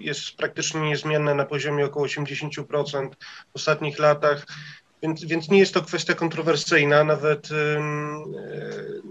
[0.00, 3.10] jest praktycznie niezmienne na poziomie około 80%
[3.52, 4.46] w ostatnich latach.
[5.02, 7.04] Więc, więc nie jest to kwestia kontrowersyjna.
[7.04, 7.48] Nawet,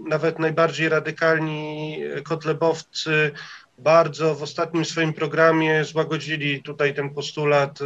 [0.08, 3.32] nawet najbardziej radykalni kotlebowcy
[3.84, 7.84] bardzo w ostatnim swoim programie złagodzili tutaj ten postulat e,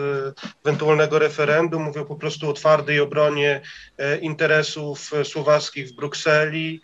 [0.64, 1.82] ewentualnego referendum.
[1.82, 3.60] Mówią po prostu o twardej obronie
[3.98, 6.80] e, interesów słowackich w Brukseli.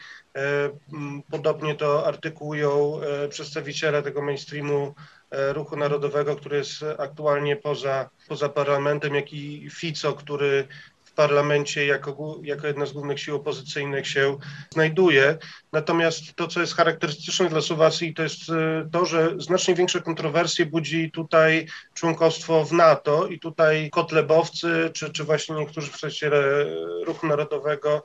[1.31, 4.95] Podobnie to artykułują przedstawiciele tego mainstreamu
[5.31, 10.69] ruchu narodowego, który jest aktualnie poza, poza parlamentem, jak i Fico, który
[11.15, 14.37] parlamencie jako, jako jedna z głównych sił opozycyjnych się
[14.71, 15.39] znajduje.
[15.73, 20.67] Natomiast to, co jest charakterystyczne dla Słowacji, to jest e, to, że znacznie większe kontrowersje
[20.67, 26.67] budzi tutaj członkostwo w NATO i tutaj kotlebowcy, czy, czy właśnie niektórzy przedstawiciele
[27.07, 28.05] ruchu narodowego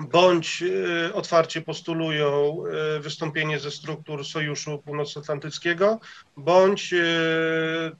[0.00, 2.62] bądź e, otwarcie postulują
[2.96, 6.00] e, wystąpienie ze struktur Sojuszu Północnoatlantyckiego,
[6.36, 6.96] bądź e,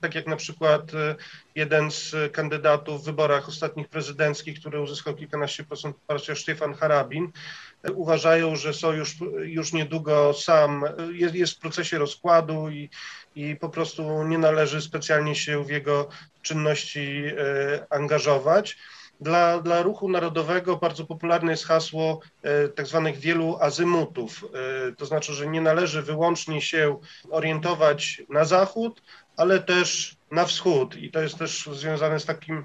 [0.01, 0.83] tak jak na przykład
[1.55, 7.33] jeden z kandydatów w wyborach ostatnich prezydenckich, który uzyskał kilkanaście procent poparcia, Stefan Harabin,
[7.95, 12.91] uważają, że Sojusz już niedługo sam jest, jest w procesie rozkładu i,
[13.37, 16.09] i po prostu nie należy specjalnie się w jego
[16.43, 17.23] czynności
[17.91, 18.77] angażować.
[19.21, 24.45] Dla, dla ruchu narodowego bardzo popularne jest hasło e, tak zwanych wielu azymutów.
[24.89, 26.97] E, to znaczy, że nie należy wyłącznie się
[27.31, 29.03] orientować na zachód,
[29.37, 30.97] ale też na wschód.
[30.97, 32.65] I to jest też związane z takim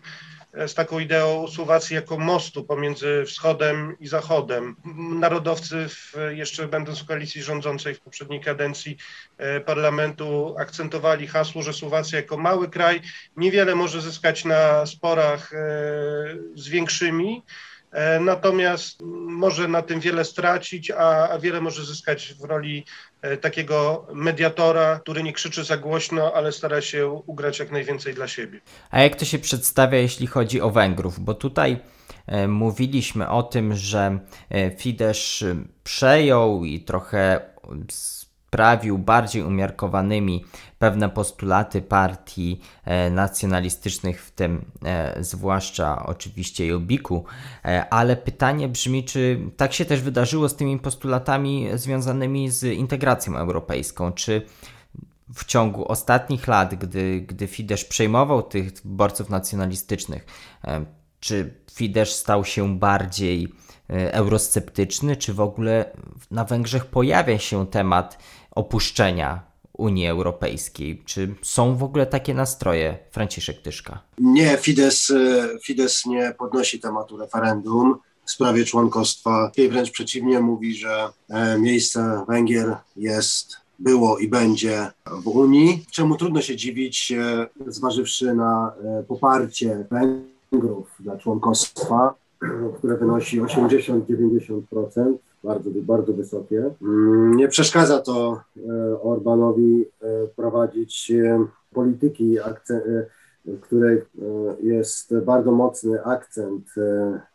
[0.67, 4.75] z taką ideą Słowacji jako mostu pomiędzy wschodem i zachodem.
[5.19, 8.97] Narodowcy, w, jeszcze będąc w koalicji rządzącej w poprzedniej kadencji
[9.37, 13.01] e, parlamentu, akcentowali hasło, że Słowacja jako mały kraj
[13.37, 15.57] niewiele może zyskać na sporach e,
[16.55, 17.43] z większymi,
[18.19, 22.85] natomiast może na tym wiele stracić, a, a wiele może zyskać w roli
[23.21, 28.27] e, takiego mediatora, który nie krzyczy za głośno, ale stara się ugrać jak najwięcej dla
[28.27, 28.61] siebie.
[28.91, 31.19] A jak to się przedstawia, jeśli chodzi o Węgrów?
[31.19, 31.79] Bo tutaj
[32.27, 34.19] e, mówiliśmy o tym, że
[34.77, 35.45] Fidesz
[35.83, 37.53] przejął i trochę
[38.53, 40.45] sprawił bardziej umiarkowanymi
[40.79, 47.25] pewne postulaty partii e, nacjonalistycznych, w tym e, zwłaszcza oczywiście Jobiku,
[47.65, 53.37] e, ale pytanie brzmi, czy tak się też wydarzyło z tymi postulatami związanymi z integracją
[53.37, 54.45] europejską, czy
[55.33, 60.25] w ciągu ostatnich lat, gdy, gdy Fidesz przejmował tych borców nacjonalistycznych,
[61.19, 63.53] czy Fidesz stał się bardziej
[63.89, 65.85] eurosceptyczny, czy w ogóle
[66.31, 68.17] na Węgrzech pojawia się temat
[68.55, 71.03] opuszczenia Unii Europejskiej.
[71.05, 73.99] Czy są w ogóle takie nastroje, Franciszek Tyszka?
[74.17, 77.95] Nie, Fidesz, e, Fidesz nie podnosi tematu referendum
[78.25, 79.51] w sprawie członkostwa.
[79.57, 84.87] I wręcz przeciwnie, mówi, że e, miejsce Węgier jest było i będzie
[85.23, 88.73] w Unii, czemu trudno się dziwić, e, zważywszy na
[89.07, 92.13] poparcie Węgrów dla członkostwa,
[92.77, 96.71] które wynosi 80-90% bardzo, bardzo wysokie.
[96.81, 102.37] Mm, nie przeszkadza to e, Orbanowi e, prowadzić e, polityki,
[103.45, 104.01] w której
[104.61, 106.65] jest bardzo mocny akcent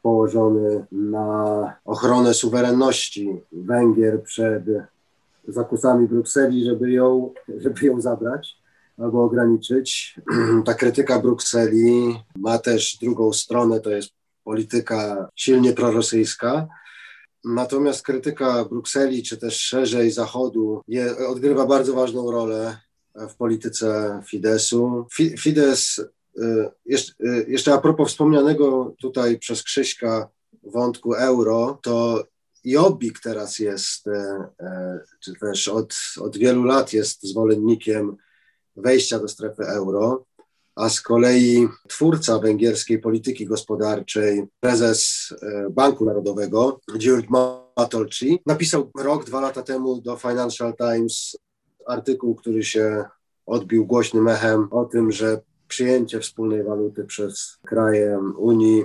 [0.02, 4.62] położony na ochronę suwerenności Węgier przed
[5.48, 8.56] zakusami Brukseli, żeby ją, żeby ją zabrać
[8.98, 10.20] albo ograniczyć.
[10.66, 14.11] Ta krytyka Brukseli ma też drugą stronę, to jest
[14.44, 16.68] polityka silnie prorosyjska,
[17.45, 22.78] Natomiast krytyka Brukseli, czy też szerzej Zachodu, je, odgrywa bardzo ważną rolę
[23.14, 25.07] w polityce Fidesu.
[25.39, 25.99] Fides,
[26.39, 30.28] y, jeszcze, y, jeszcze a propos wspomnianego tutaj przez Krzyśka
[30.62, 32.24] wątku euro, to
[32.64, 34.11] Jobbik teraz jest, y,
[35.20, 38.16] czy też od, od wielu lat jest zwolennikiem
[38.76, 40.28] wejścia do strefy euro
[40.79, 47.26] a z kolei twórca węgierskiej polityki gospodarczej, prezes e, Banku Narodowego, György
[47.76, 51.37] Matolci, napisał rok, dwa lata temu do Financial Times
[51.87, 53.05] artykuł, który się
[53.47, 58.85] odbił głośnym echem o tym, że przyjęcie wspólnej waluty przez kraje Unii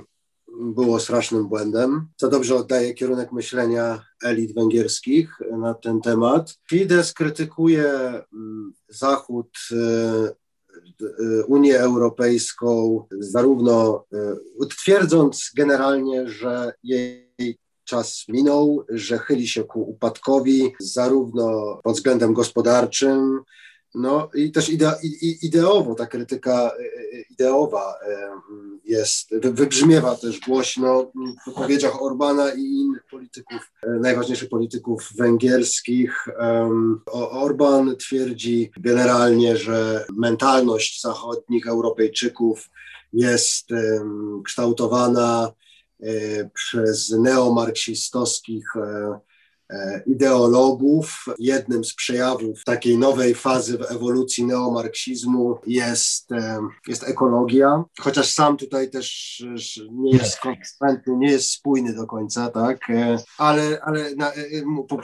[0.60, 6.56] było strasznym błędem, co dobrze oddaje kierunek myślenia elit węgierskich na ten temat.
[6.70, 7.88] Fidesz krytykuje
[8.34, 10.43] mm, Zachód e,
[11.47, 14.05] Unię Europejską, zarówno
[14.63, 22.34] y, twierdząc generalnie, że jej czas minął, że chyli się ku upadkowi, zarówno pod względem
[22.34, 23.41] gospodarczym,
[23.95, 24.71] no i też
[25.41, 27.95] ideowo, ta krytyka y, ideowa
[28.86, 32.82] jest, wybrzmiewa też głośno w wypowiedziach Orbana i
[33.34, 36.27] polityków, e, najważniejszych polityków węgierskich.
[37.11, 42.69] Orban twierdzi generalnie, że mentalność zachodnich Europejczyków
[43.13, 43.69] jest
[44.45, 45.51] kształtowana
[46.03, 49.19] e, przez neomarksistowskich e,
[50.05, 51.26] ideologów.
[51.39, 58.57] Jednym z przejawów takiej nowej fazy w ewolucji neomarksizmu jest, e, jest ekologia, chociaż sam
[58.57, 59.43] tutaj też
[59.91, 62.80] nie jest konsekwentny, nie jest spójny do końca, tak,
[63.38, 64.32] ale, ale na,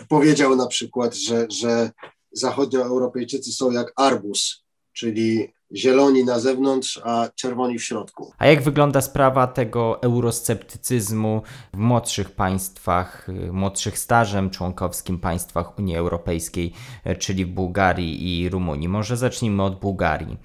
[0.10, 1.92] powiedział na przykład, że, że
[2.32, 4.64] zachodnioeuropejczycy są jak arbus,
[5.00, 8.34] czyli zieloni na zewnątrz, a czerwoni w środku.
[8.38, 11.42] A jak wygląda sprawa tego eurosceptycyzmu
[11.74, 16.74] w młodszych państwach, y, młodszych stażem członkowskim państwach Unii Europejskiej,
[17.08, 18.88] y, czyli w Bułgarii i Rumunii?
[18.88, 20.38] Może zacznijmy od Bułgarii.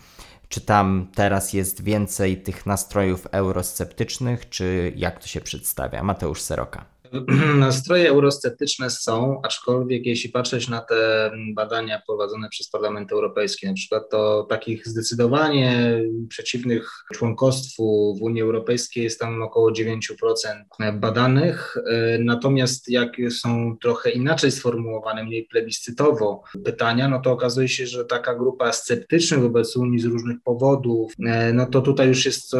[0.48, 6.02] Czy tam teraz jest więcej tych nastrojów eurosceptycznych, czy jak to się przedstawia?
[6.02, 6.93] Mateusz Seroka.
[7.58, 14.10] Nastroje eurosceptyczne są, aczkolwiek jeśli patrzeć na te badania prowadzone przez Parlament Europejski, na przykład,
[14.10, 21.76] to takich zdecydowanie przeciwnych członkostwu w Unii Europejskiej jest tam około 9% badanych.
[22.18, 28.34] Natomiast jak są trochę inaczej sformułowane, mniej plebiscytowo pytania, no to okazuje się, że taka
[28.34, 31.12] grupa sceptycznych wobec Unii z różnych powodów,
[31.54, 32.54] no to tutaj już jest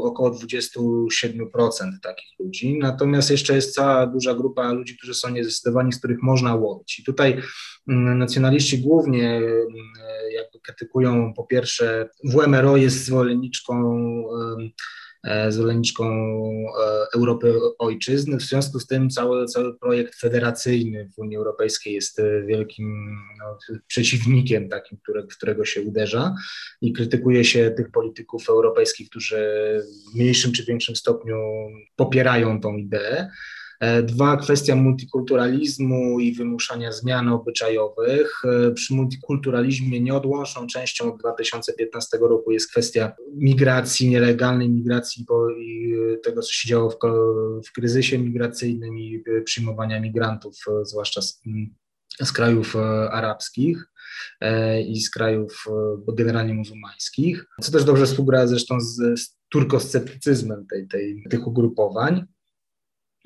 [0.00, 2.78] około 27% takich ludzi.
[2.78, 6.98] Natomiast jeszcze jest cała duża grupa ludzi, którzy są niezdecydowani, z których można łowić.
[6.98, 7.42] I tutaj
[7.88, 9.68] mm, nacjonaliści głównie mm,
[10.32, 13.74] jakby krytykują po pierwsze WMRO jest zwolenniczką
[15.24, 18.36] e, zwolenniczką e, Europy Ojczyzny.
[18.36, 23.58] W związku z tym cały, cały projekt federacyjny w Unii Europejskiej jest e, wielkim no,
[23.86, 26.34] przeciwnikiem takim, które, którego się uderza
[26.80, 29.38] i krytykuje się tych polityków europejskich, którzy
[30.12, 31.36] w mniejszym czy większym stopniu
[31.96, 33.30] popierają tą ideę.
[33.80, 38.42] E, dwa, kwestia multikulturalizmu i wymuszania zmian obyczajowych.
[38.44, 45.26] E, przy multikulturalizmie nieodłączną częścią od 2015 roku jest kwestia migracji, nielegalnej migracji
[45.58, 46.96] i tego, co się działo w,
[47.68, 51.42] w kryzysie migracyjnym i przyjmowania migrantów, e, zwłaszcza z,
[52.22, 52.76] z krajów
[53.10, 53.86] arabskich
[54.86, 55.64] i z krajów
[56.08, 62.26] generalnie muzułmańskich, co też dobrze współgra zresztą z, z turkosceptycyzmem tej, tej, tych ugrupowań.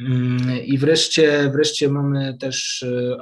[0.01, 3.16] Mm, I wreszcie, wreszcie mamy też, e,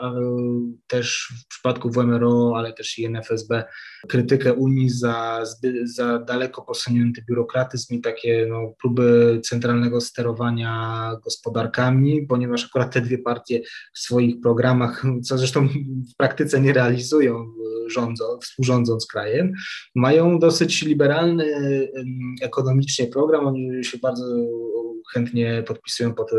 [0.87, 3.65] też w przypadku WMRO, ale też i NFSB
[4.09, 5.45] krytykę Unii za,
[5.85, 13.19] za daleko posunięty biurokratyzm i takie no, próby centralnego sterowania gospodarkami, ponieważ akurat te dwie
[13.19, 13.63] partie
[13.95, 15.69] w swoich programach, co zresztą
[16.13, 17.47] w praktyce nie realizują,
[17.89, 19.53] rządzą, współrządząc krajem,
[19.95, 21.47] mają dosyć liberalny
[22.43, 23.47] ekonomicznie program.
[23.47, 24.25] Oni się bardzo
[25.13, 26.31] chętnie podpisują pod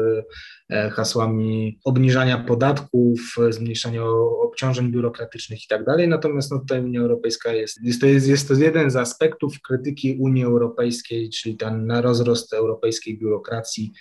[0.69, 4.03] e, hasłami obniżania podatków, zmniejszania
[4.43, 6.07] obciążeń biurokratycznych i tak dalej.
[6.07, 10.17] Natomiast no, tutaj Unia Europejska jest, jest, to jest, jest to jeden z aspektów krytyki
[10.19, 13.93] Unii Europejskiej, czyli ten rozrost europejskiej biurokracji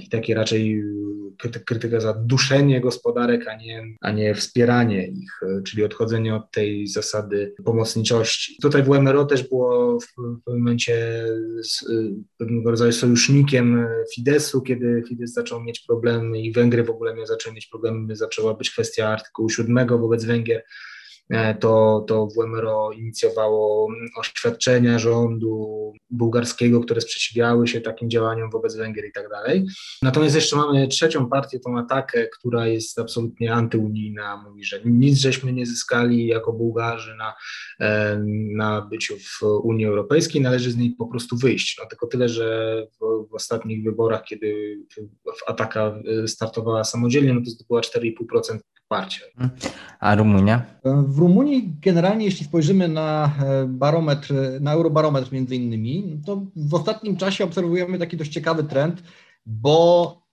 [0.00, 0.80] i takie raczej
[1.44, 6.50] e, krytyka za duszenie gospodarek, a nie, a nie wspieranie ich, e, czyli odchodzenie od
[6.50, 8.56] tej zasady pomocniczości.
[8.62, 11.24] Tutaj w MRO też było w pewnym momencie
[12.38, 17.66] pewnego rodzaju sojusznikiem Fidesu, kiedy Fidesz zaczął mieć problemy i Węgry w ogóle zaczęły mieć
[17.66, 20.93] problemy, zaczęła być kwestia artykułu 7 wobec Węgier E,
[21.60, 29.12] to, to WMRO inicjowało oświadczenia rządu bułgarskiego, które sprzeciwiały się takim działaniom wobec Węgier i
[29.12, 29.66] tak dalej.
[30.02, 35.52] Natomiast jeszcze mamy trzecią partię, tą atakę, która jest absolutnie antyunijna, mówi, że nic żeśmy
[35.52, 37.34] nie zyskali jako Bułgarzy na,
[37.80, 38.18] e,
[38.56, 41.76] na byciu w Unii Europejskiej, należy z niej po prostu wyjść.
[41.82, 44.78] No tylko tyle, że w, w ostatnich wyborach, kiedy
[45.46, 48.58] ataka startowała samodzielnie, no to zdobyła 4,5%
[48.88, 49.24] poparcia.
[50.00, 50.64] A Rumunia?
[50.84, 57.16] W Rumunii generalnie, jeśli spojrzymy na e, barometr, na eurobarometr między innymi, to w ostatnim
[57.16, 59.02] czasie obserwujemy taki dość ciekawy trend,
[59.46, 60.24] bo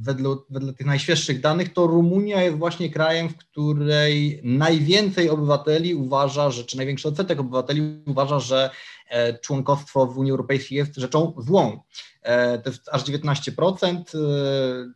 [0.00, 6.50] wedle, wedle tych najświeższych danych, to Rumunia jest właśnie krajem, w której najwięcej obywateli uważa,
[6.50, 8.70] że, czy największy odsetek obywateli uważa, że
[9.08, 11.80] e, członkostwo w Unii Europejskiej jest rzeczą złą.
[12.26, 14.04] E, to jest aż 19%,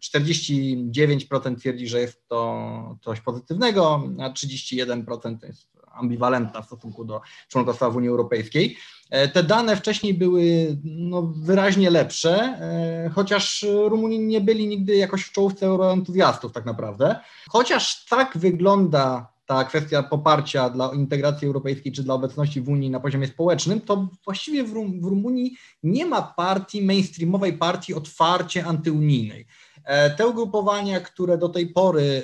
[0.00, 7.20] 49% twierdzi, że jest to coś pozytywnego, a 31% to jest ambiwalentna w stosunku do
[7.48, 8.76] członkostwa w Unii Europejskiej.
[9.10, 15.22] E, te dane wcześniej były no, wyraźnie lepsze, e, chociaż Rumuni nie byli nigdy jakoś
[15.22, 17.20] w czołówce euroentuzjastów tak naprawdę.
[17.48, 23.00] Chociaż tak wygląda ta kwestia poparcia dla integracji europejskiej czy dla obecności w Unii na
[23.00, 29.46] poziomie społecznym, to właściwie w, Rum w Rumunii nie ma partii, mainstreamowej partii otwarcie antyunijnej.
[29.84, 32.22] E, te ugrupowania, które do tej pory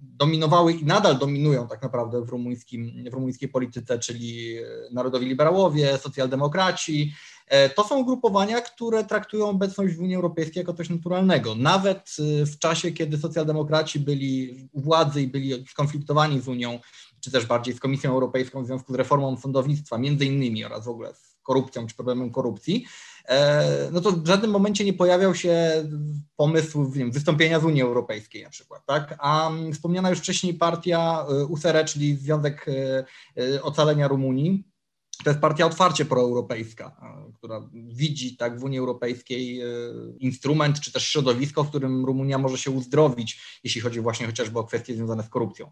[0.00, 4.56] dominowały i nadal dominują tak naprawdę w, rumuńskim, w rumuńskiej polityce, czyli
[4.92, 7.33] narodowi liberałowie, socjaldemokraci, E,
[7.74, 11.54] to są ugrupowania, które traktują obecność w Unii Europejskiej jako coś naturalnego.
[11.54, 16.78] Nawet e, w czasie, kiedy socjaldemokraci byli u władzy i byli skonfliktowani z Unią,
[17.20, 20.88] czy też bardziej z Komisją Europejską w związku z reformą sądownictwa, między innymi, oraz w
[20.88, 22.84] ogóle z korupcją czy problemem korupcji,
[23.28, 25.84] e, no to w żadnym momencie nie pojawiał się
[26.36, 29.14] pomysł wiem, wystąpienia z Unii Europejskiej na przykład, tak?
[29.18, 32.66] A wspomniana już wcześniej partia USR, czyli Związek
[33.62, 34.73] Ocalenia Rumunii,
[35.16, 36.96] to jest partia otwarcie proeuropejska,
[37.34, 39.66] która widzi tak w Unii Europejskiej e,
[40.18, 44.64] instrument czy też środowisko, w którym Rumunia może się uzdrowić, jeśli chodzi właśnie chociażby o
[44.64, 45.70] kwestie związane z korupcją.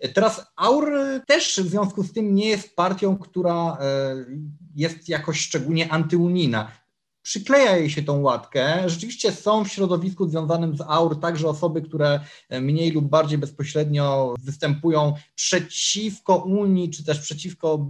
[0.00, 0.92] E, teraz AUR
[1.26, 4.14] też w związku z tym nie jest partią, która e,
[4.76, 6.72] jest jakoś szczególnie antyunijna
[7.22, 8.88] przykleja jej się tą łatkę.
[8.88, 12.20] Rzeczywiście są w środowisku związanym z AUR także osoby, które
[12.60, 17.88] mniej lub bardziej bezpośrednio występują przeciwko Unii, czy też przeciwko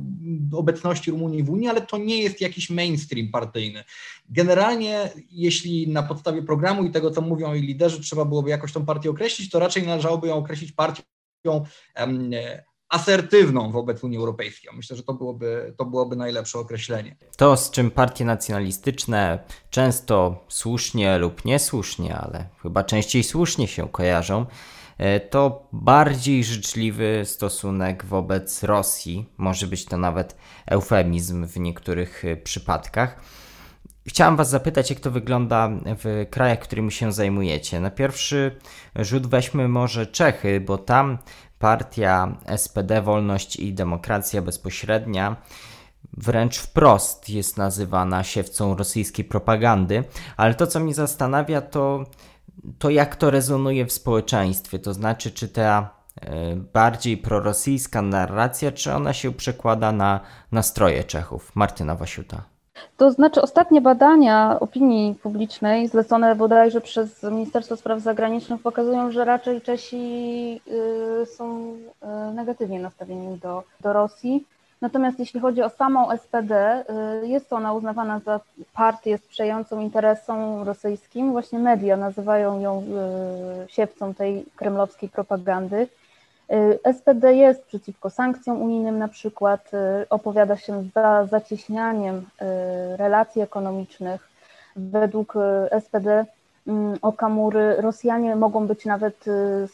[0.53, 3.85] obecności Rumunii w Unii, ale to nie jest jakiś mainstream partyjny.
[4.28, 8.87] Generalnie, jeśli na podstawie programu i tego, co mówią jej liderzy, trzeba byłoby jakoś tą
[8.87, 11.03] partię określić, to raczej należałoby ją określić partią
[12.91, 14.70] asertywną wobec Unii Europejskiej.
[14.76, 17.16] Myślę, że to byłoby, to byłoby najlepsze określenie.
[17.36, 19.38] To, z czym partie nacjonalistyczne
[19.70, 24.47] często słusznie lub niesłusznie, ale chyba częściej słusznie się kojarzą,
[24.99, 29.26] e, to bardziej życzliwy stosunek wobec Rosji.
[29.36, 30.36] Może być to nawet
[30.66, 33.20] eufemizm w niektórych e, przypadkach.
[34.07, 37.80] Chciałam Was zapytać, jak to wygląda w krajach, którymi się zajmujecie.
[37.80, 38.57] Na pierwszy
[38.97, 41.18] rzut weźmy może Czechy, bo tam
[41.61, 45.37] partia SPD Wolność i Demokracja Bezpośrednia
[46.17, 50.05] wręcz wprost jest nazywana siewcą rosyjskiej propagandy,
[50.37, 52.05] ale to, co mnie zastanawia, to,
[52.79, 55.91] to jak to rezonuje w społeczeństwie, to znaczy, czy ta
[56.21, 60.21] e, bardziej prorosyjska narracja, czy ona się przekłada na
[60.53, 61.53] nastroje Czechów?
[61.55, 62.49] Martyna Wasiuta.
[62.97, 69.61] To znaczy ostatnie badania opinii publicznej zlecone bodajże przez Ministerstwo Spraw Zagranicznych pokazują, że raczej
[69.61, 70.61] Czesi
[71.22, 74.45] y, są y, negatywnie nastawieni do, do Rosji.
[74.81, 76.85] Natomiast jeśli chodzi o samą SPD,
[77.22, 78.41] y, jest ona uznawana za
[78.72, 81.33] partię sprzyjającą interesom rosyjskim.
[81.33, 82.85] Właśnie media nazywają ją
[83.68, 85.89] siewcą tej kremlowskiej propagandy.
[86.53, 89.70] Y, SPD jest przeciwko sankcjom unijnym na przykład,
[90.03, 92.24] y, opowiada się za zacieśnianiem y,
[92.96, 94.30] relacji ekonomicznych.
[94.76, 95.34] Według
[95.80, 96.24] SPD
[96.66, 99.24] mm, Okamury Rosjanie mogą być nawet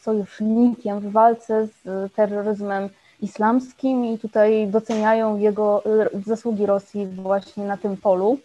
[0.03, 2.89] sojusznikiem w walce z terroryzmem
[3.23, 5.83] islamskim i tutaj doceniają jego
[6.27, 8.39] zasługi Rosji właśnie na tym polu.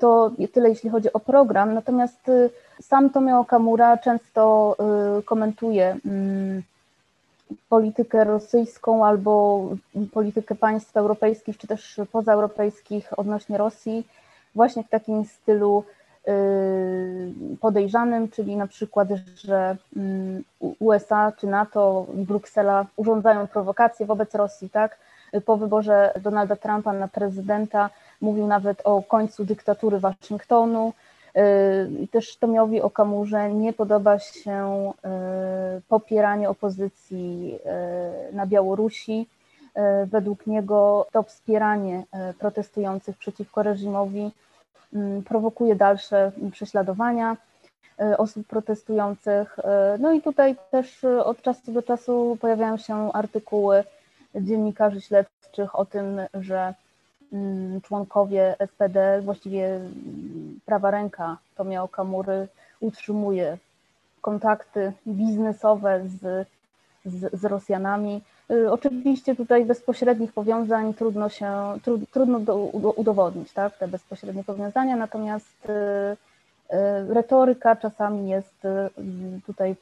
[0.00, 2.30] To tyle jeśli chodzi o program, natomiast
[2.82, 4.76] sam Tomio Okamura często
[5.24, 6.62] komentuje mm,
[7.68, 9.62] politykę rosyjską albo
[10.12, 14.06] politykę państw europejskich czy też pozaeuropejskich odnośnie Rosji
[14.54, 15.84] właśnie w takim stylu
[16.28, 16.32] y,
[17.60, 20.44] podejrzanym, czyli na przykład, że mm,
[20.78, 24.98] USA czy NATO Bruksela urządzają prowokacje wobec Rosji, tak?
[25.44, 27.90] Po wyborze Donalda Trumpa na prezydenta
[28.20, 30.92] mówił nawet o końcu dyktatury Waszyngtonu,
[32.00, 34.92] I też Tomiowi Okamurze nie podoba się
[35.78, 37.58] y, popieranie opozycji
[38.30, 39.26] y, na Białorusi.
[40.06, 42.04] Według niego to wspieranie
[42.38, 44.30] protestujących przeciwko reżimowi
[45.28, 47.36] prowokuje dalsze prześladowania
[48.18, 49.56] osób protestujących.
[49.98, 53.84] No i tutaj też od czasu do czasu pojawiają się artykuły
[54.34, 56.74] dziennikarzy śledczych o tym, że
[57.82, 59.80] członkowie SPD, właściwie
[60.66, 62.48] prawa ręka Tomio Kamury
[62.80, 63.58] utrzymuje
[64.20, 66.48] kontakty biznesowe z,
[67.04, 68.22] z, z Rosjanami.
[68.50, 71.52] Y, oczywiście tutaj bezpośrednich powiązań trudno się,
[72.10, 72.56] trudno do,
[72.96, 76.16] udowodnić, tak, te bezpośrednie powiązania, natomiast y,
[77.08, 78.90] retoryka czasami jest e,
[79.46, 79.76] tutaj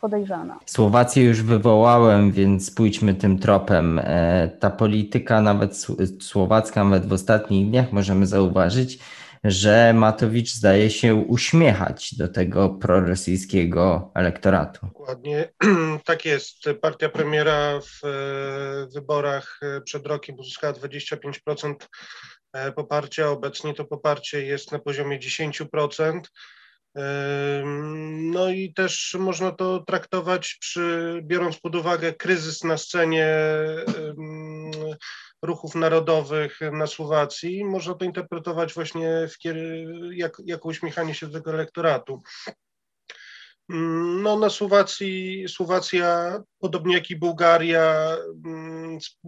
[0.00, 0.60] podejrzana.
[0.66, 4.00] Słowację już wywołałem, więc pójdźmy tym tropem.
[4.04, 5.86] E, ta polityka, nawet
[6.20, 8.98] słowacka, nawet w ostatnich dniach możemy zauważyć,
[9.44, 14.86] że Matowicz zdaje się uśmiechać do tego prorosyjskiego elektoratu.
[14.86, 15.48] Dokładnie
[16.04, 16.56] tak jest.
[16.80, 18.00] Partia premiera w
[18.94, 21.86] wyborach przed rokiem uzyskała 25% E,
[22.76, 23.30] poparcia.
[23.30, 26.20] Obecnie to poparcie jest na poziomie 10%.
[28.32, 33.36] No i też można to traktować, przy, biorąc pod uwagę kryzys na scenie
[35.42, 39.36] ruchów narodowych na Słowacji, można to interpretować właśnie w,
[40.10, 42.22] jak, jako uśmiechanie się do tego elektoratu.
[43.68, 48.16] No, na Słowacji, Słowacja, podobnie jak i Bułgaria,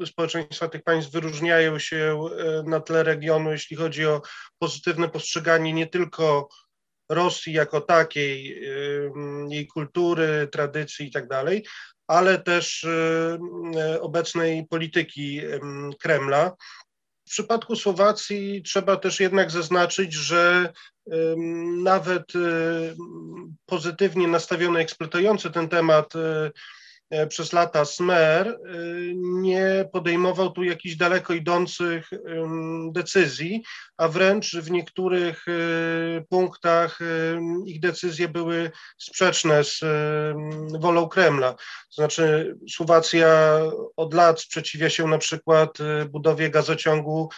[0.07, 2.29] społeczeństwa tych państw wyróżniają się
[2.67, 4.23] na tle regionu, jeśli chodzi o
[4.59, 6.49] pozytywne postrzeganie nie tylko
[7.11, 8.63] Rosji jako takiej,
[9.49, 11.29] jej kultury, tradycji i tak
[12.07, 12.87] ale też
[14.01, 15.41] obecnej polityki
[16.01, 16.53] Kremla.
[17.27, 20.73] W przypadku Słowacji trzeba też jednak zaznaczyć, że
[21.83, 22.33] nawet
[23.67, 26.51] pozytywnie nastawione, eksploatujące ten temat E,
[27.29, 28.57] przez lata Smer e,
[29.15, 32.11] nie podejmował tu jakichś daleko idących
[32.93, 33.63] decyzji,
[33.97, 35.53] a wręcz w niektórych e,
[36.29, 36.99] punktach
[37.67, 39.81] ich decyzje były sprzeczne z
[40.81, 41.53] wolą Kremla.
[41.53, 43.59] To znaczy Słowacja
[43.97, 45.79] od lat sprzeciwia się na przykład
[46.09, 47.29] budowie gazociągu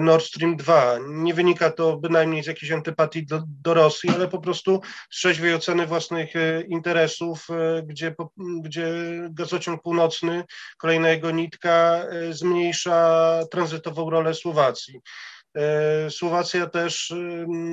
[0.00, 0.98] Nord Stream 2.
[1.08, 4.80] Nie wynika to bynajmniej z jakiejś antypatii do, do Rosji, ale po prostu
[5.10, 6.32] z trzeźwej oceny własnych
[6.68, 7.46] interesów,
[7.86, 8.14] gdzie,
[8.62, 10.44] gdzie gazociąg północny,
[10.78, 15.00] kolejna jego nitka e, zmniejsza tranzytową rolę Słowacji.
[15.56, 17.12] E, Słowacja też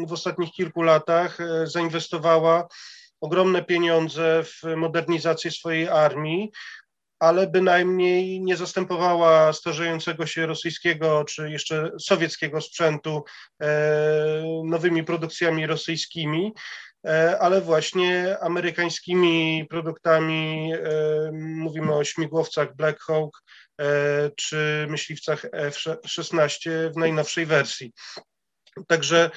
[0.07, 2.67] w ostatnich kilku latach e, zainwestowała
[3.21, 6.51] ogromne pieniądze w modernizację swojej armii,
[7.19, 13.23] ale bynajmniej nie zastępowała starzejącego się rosyjskiego czy jeszcze sowieckiego sprzętu
[14.63, 16.53] nowymi produkcjami rosyjskimi.
[17.05, 20.73] E, ale właśnie amerykańskimi produktami.
[20.73, 20.79] E,
[21.33, 23.43] mówimy o śmigłowcach Black Hawk
[23.81, 23.85] e,
[24.35, 27.93] czy myśliwcach F-16 w najnowszej wersji.
[28.87, 29.31] Także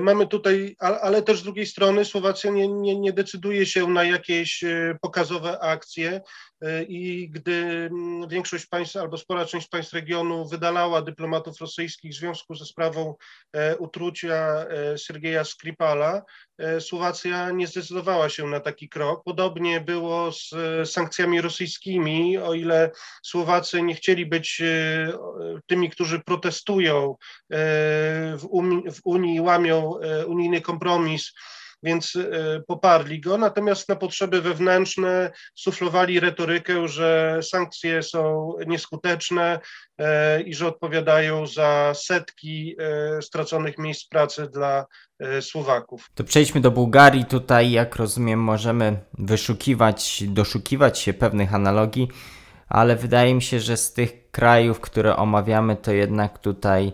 [0.00, 4.64] mamy tutaj, ale też z drugiej strony Słowacja nie, nie, nie decyduje się na jakieś
[5.00, 6.20] pokazowe akcje
[6.88, 12.54] i gdy mm, większość państw albo spora część państw regionu wydalała dyplomatów rosyjskich w związku
[12.54, 13.14] ze sprawą
[13.78, 14.66] utrucia
[14.96, 16.22] Sergeja Skripala,
[16.58, 19.24] E, Słowacja nie zdecydowała się na taki krok.
[19.24, 22.90] Podobnie było z e, sankcjami rosyjskimi, o ile
[23.22, 25.12] Słowacy nie chcieli być e,
[25.66, 27.16] tymi, którzy protestują
[28.38, 31.32] w Unii, w Unii łamią unijny kompromis
[31.82, 33.38] więc e, poparli go.
[33.38, 39.58] Natomiast na potrzeby wewnętrzne suflowali retorykę, że sankcje są nieskuteczne
[39.98, 44.86] e, i że odpowiadają za setki e, straconych miejsc pracy dla
[45.40, 46.10] Słowaków.
[46.14, 47.24] To przejdźmy do Bułgarii.
[47.24, 52.08] Tutaj, jak rozumiem, możemy wyszukiwać, doszukiwać się pewnych analogii,
[52.68, 56.92] ale wydaje mi się, że z tych krajów, które omawiamy, to jednak tutaj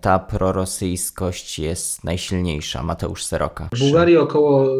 [0.00, 2.82] ta prorosyjskość jest najsilniejsza.
[2.82, 3.68] Mateusz Seroka.
[3.72, 4.76] W Bułgarii około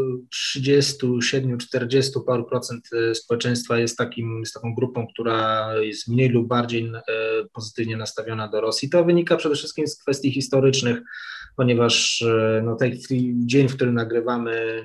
[0.55, 6.87] 37-40 paru procent e, społeczeństwa jest, takim, jest taką grupą, która jest mniej lub bardziej
[6.87, 7.03] e,
[7.53, 8.91] pozytywnie nastawiona do Rosji.
[8.91, 10.99] To wynika przede wszystkim z kwestii historycznych,
[11.57, 12.93] ponieważ e, no, ten
[13.47, 14.83] dzień, w którym nagrywamy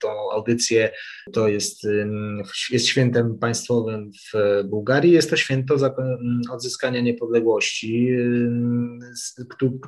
[0.00, 0.90] tą audycję.
[1.32, 1.86] To jest,
[2.70, 5.12] jest świętem państwowym w Bułgarii.
[5.12, 5.76] Jest to święto
[6.50, 8.08] odzyskania niepodległości,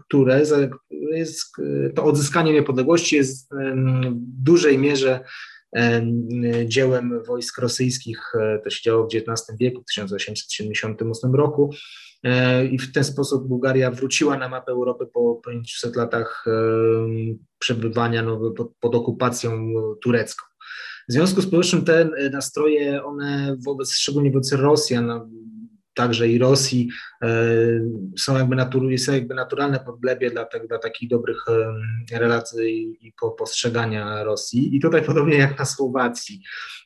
[0.05, 0.41] które
[1.13, 1.53] jest,
[1.95, 5.21] to odzyskanie niepodległości jest w dużej mierze
[6.65, 8.33] dziełem wojsk rosyjskich.
[8.65, 11.71] To się działo w XIX wieku, w 1878 roku.
[12.25, 16.45] E, I w ten sposób Bułgaria wróciła na mapę Europy po 500 latach
[17.59, 20.47] przebywania no, pod, pod okupacją turecką.
[21.09, 25.31] W związku z powyższym te nastroje, one wobec, szczególnie wobec Rosjan,
[25.97, 26.89] także i Rosji
[27.23, 27.29] e,
[28.19, 31.45] są jakby, są jakby naturalne podglebie dla, te, dla takich dobrych
[32.13, 34.77] relacji i postrzegania Rosji.
[34.77, 36.43] I tutaj podobnie jak na Słowacji,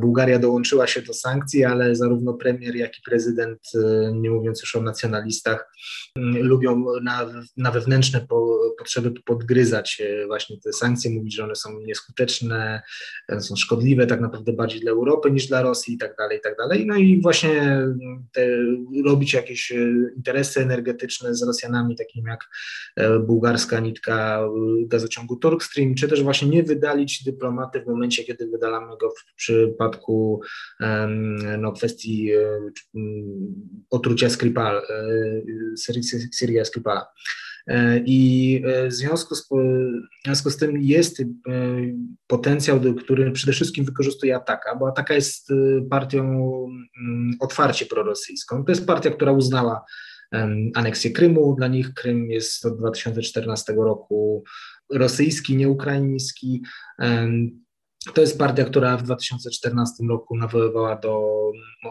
[0.00, 4.76] Bułgaria dołączyła się do sankcji, ale zarówno premier, jak i prezydent, e, nie mówiąc już
[4.76, 5.72] o nacjonalistach,
[6.16, 12.82] lubią na, na wewnętrzne po, potrzeby podgryzać właśnie te sankcje, mówić, że one są nieskuteczne,
[13.38, 16.56] są szkodliwe tak naprawdę bardziej dla Europy niż dla Rosji i tak dalej, i tak
[16.56, 16.86] dalej.
[16.86, 17.86] No i właśnie
[18.32, 18.46] te,
[19.04, 19.76] robić jakieś e,
[20.16, 22.48] interesy energetyczne z Rosjanami, takimi jak
[22.96, 28.46] e, bułgarska nitka e, gazociągu Turkstream, czy też właśnie nie wydalić dyplomaty w momencie, kiedy
[28.46, 30.40] wydalamy go w przypadku
[31.58, 32.30] no, kwestii
[33.90, 34.82] otrucia Skripal,
[36.32, 37.06] Syria Skripala.
[37.66, 41.24] E, I e, w związku, z, w związku z tym jest e,
[42.26, 45.48] potencjał, który przede wszystkim wykorzystuje Ataka, bo Ataka jest
[45.90, 46.44] partią
[47.40, 48.64] otwarcie prorosyjską.
[48.64, 49.84] To jest partia, która uznała
[50.74, 51.54] aneksję Krymu.
[51.56, 54.44] Dla nich Krym jest od 2014 roku
[54.92, 56.62] rosyjski, nie ukraiński.
[58.14, 61.34] To jest partia, która w 2014 roku nawoływała do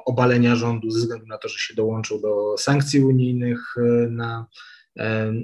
[0.06, 3.76] obalenia rządu ze względu na to, że się dołączył do sankcji unijnych
[4.10, 4.46] na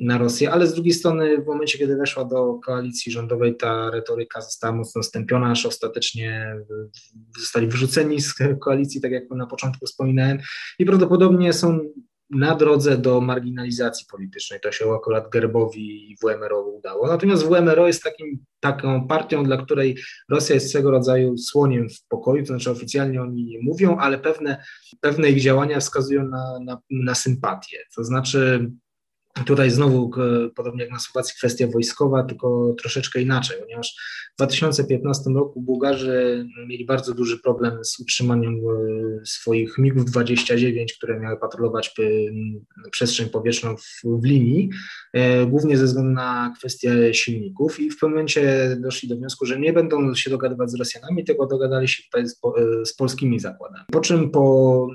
[0.01, 4.41] na Rosję, ale z drugiej strony w momencie, kiedy weszła do koalicji rządowej, ta retoryka
[4.41, 6.55] została mocno stępiona, aż ostatecznie
[7.39, 10.37] zostali wyrzuceni z koalicji, tak jak na początku wspominałem.
[10.79, 11.79] I prawdopodobnie są
[12.29, 14.59] na drodze do marginalizacji politycznej.
[14.59, 17.07] To się akurat Gerbowi i WMRO udało.
[17.07, 19.97] Natomiast WMRO jest takim, taką partią, dla której
[20.29, 24.63] Rosja jest swego rodzaju słoniem w pokoju, to znaczy oficjalnie oni nie mówią, ale pewne,
[25.01, 27.77] pewne ich działania wskazują na, na, na sympatię.
[27.95, 28.71] To znaczy
[29.45, 30.11] Tutaj znowu,
[30.55, 33.95] podobnie jak na Słowacji, kwestia wojskowa, tylko troszeczkę inaczej, ponieważ
[34.33, 41.19] w 2015 roku Bułgarzy mieli bardzo duży problem z utrzymaniem e, swoich MiGów 29, które
[41.19, 41.95] miały patrolować
[42.91, 44.69] przestrzeń powietrzną w, w linii,
[45.13, 49.59] e, głównie ze względu na kwestię silników i w pewnym momencie doszli do wniosku, że
[49.59, 53.85] nie będą się dogadywać z Rosjanami, tylko dogadali się tutaj z, e, z polskimi zakładami.
[53.91, 54.87] Po czym po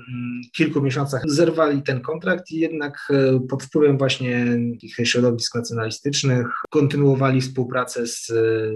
[0.55, 3.11] kilku miesiącach zerwali ten kontrakt i jednak
[3.49, 4.34] pod wpływem właśnie
[4.73, 8.25] takich środowisk nacjonalistycznych, kontynuowali współpracę z,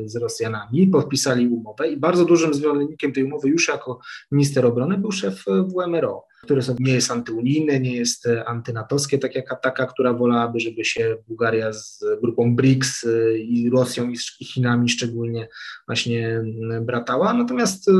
[0.05, 3.99] z Rosjanami, podpisali umowę i bardzo dużym zwolennikiem tej umowy już jako
[4.31, 5.45] minister obrony był szef
[5.75, 11.17] WMRO które nie jest antyunijne, nie jest antynatowskie, tak jak taka, która wolałaby, żeby się
[11.27, 13.05] Bułgaria z grupą BRICS
[13.37, 14.09] i Rosją
[14.39, 15.47] i Chinami szczególnie
[15.87, 16.43] właśnie
[16.81, 17.91] bratała, natomiast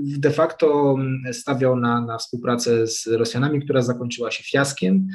[0.00, 0.96] de facto
[1.32, 5.08] stawiał na, na współpracę z Rosjanami, która zakończyła się fiaskiem.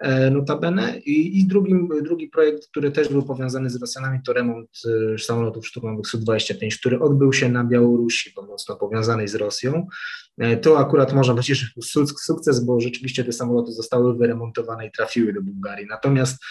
[0.00, 0.98] E, notabene.
[0.98, 4.70] I, i drugim, drugi projekt, który też był powiązany z Rosjanami, to remont
[5.14, 9.86] e, samolotów szturmowych Su-25, który odbył się na Białorusi, bo mocno powiązanej z Rosją.
[10.38, 11.64] E, to akurat można powiedzieć,
[12.20, 15.86] sukces, bo rzeczywiście te samoloty zostały wyremontowane i trafiły do Bułgarii.
[15.86, 16.44] Natomiast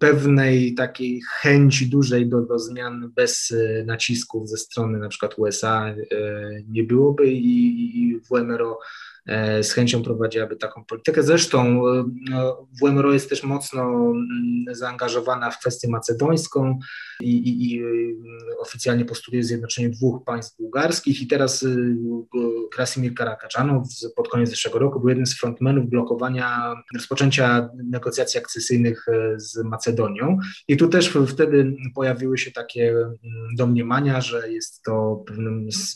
[0.00, 3.54] pewnej takiej chęci dużej do, do zmian bez
[3.84, 5.94] nacisków ze strony na przykład USA
[6.68, 8.78] nie byłoby i, i WMRO
[9.62, 11.22] z chęcią prowadziłaby taką politykę.
[11.22, 16.78] Zresztą e, no, WMRO jest też mocno mm, zaangażowana w kwestię macedońską
[17.20, 17.82] i, i, i
[18.58, 21.96] oficjalnie postuluje zjednoczenie dwóch państw bułgarskich i teraz y,
[22.72, 23.86] Krasimir Karakaczanow
[24.16, 30.38] pod koniec zeszłego roku był jednym z frontmenów blokowania rozpoczęcia negocjacji akcesyjnych e, z Macedonią
[30.68, 33.16] i tu też wtedy pojawiły się takie mm,
[33.56, 35.24] domniemania, że jest to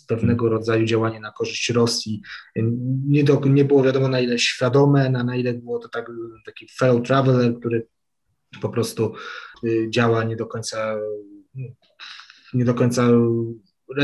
[0.09, 2.23] pewnego rodzaju działanie na korzyść Rosji.
[3.07, 6.10] Nie, do, nie było wiadomo na ile świadome, na, na ile było to tak,
[6.47, 7.86] taki fail traveler, który
[8.60, 9.14] po prostu
[9.64, 10.97] y, działa nie do końca
[12.55, 13.09] nie do końca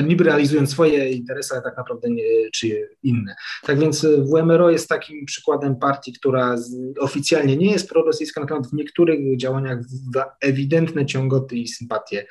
[0.05, 2.25] niby realizując swoje interesy, ale tak naprawdę nie,
[3.03, 3.35] inne.
[3.63, 6.57] Tak więc WMRO jest takim przykładem partii, która
[7.01, 9.79] oficjalnie nie jest prorosyjska, natomiast w niektórych działaniach
[10.41, 12.27] ewidentne ciągoty i sympatie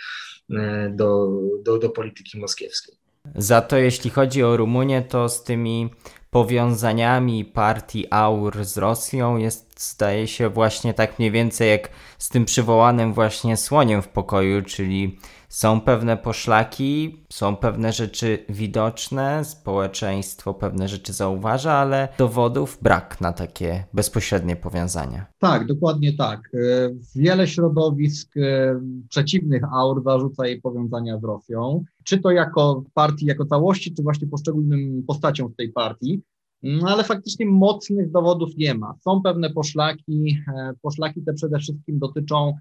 [0.92, 1.30] do,
[1.64, 2.96] do, do polityki moskiewskiej.
[3.36, 5.90] Za to jeśli chodzi o Rumunię, to z tymi
[6.36, 12.46] powiązaniami partii AUR z Rosją jest, zdaje się, właśnie tak mniej więcej jak z tym
[12.46, 15.20] przywołanym właśnie słoniem w pokoju, czyli
[15.56, 23.34] są pewne poszlaki, są pewne rzeczy widoczne, społeczeństwo pewne rzeczy zauważa, ale dowodów brak na
[23.34, 25.26] takie bezpośrednie powiązania.
[25.40, 26.40] Tak, dokładnie tak.
[26.54, 28.80] E, wiele środowisk e,
[29.10, 34.28] przeciwnych AUR zarzuca jej powiązania z Rosją, czy to jako partii, jako całości, czy właśnie
[34.28, 36.22] poszczególnym postaciom w tej partii.
[36.64, 38.94] No ale faktycznie mocnych dowodów nie ma.
[39.04, 40.38] Są pewne poszlaki.
[40.58, 42.54] E, poszlaki te przede wszystkim dotyczą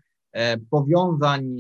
[0.71, 1.59] powiązań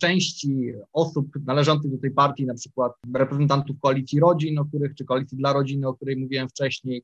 [0.00, 5.38] części osób należących do tej partii, na przykład reprezentantów koalicji rodzin, o których, czy koalicji
[5.38, 7.02] dla rodziny, o której mówiłem wcześniej,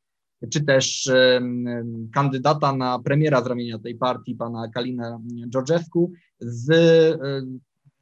[0.50, 1.10] czy też
[2.12, 7.18] kandydata na premiera z ramienia tej partii, pana Kalina Georgescu, z e,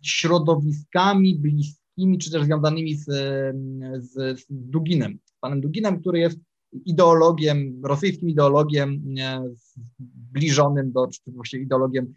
[0.02, 3.04] środowiskami bliskimi, czy też związanymi z,
[3.98, 6.38] z, z Duginem, panem Duginem, który jest
[6.72, 9.02] ideologiem, rosyjskim ideologiem
[9.98, 12.14] zbliżonym do, czy właściwie ideologiem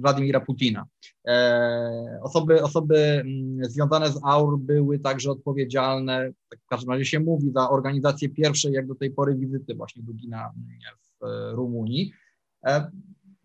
[0.00, 0.86] Władimira Putina.
[1.28, 7.20] E, osoby, osoby mm, związane z AUR były także odpowiedzialne, tak w każdym razie się
[7.20, 10.52] mówi, za organizację pierwszej jak do tej pory wizyty właśnie Dugina
[11.20, 12.12] w Rumunii.
[12.66, 12.90] E,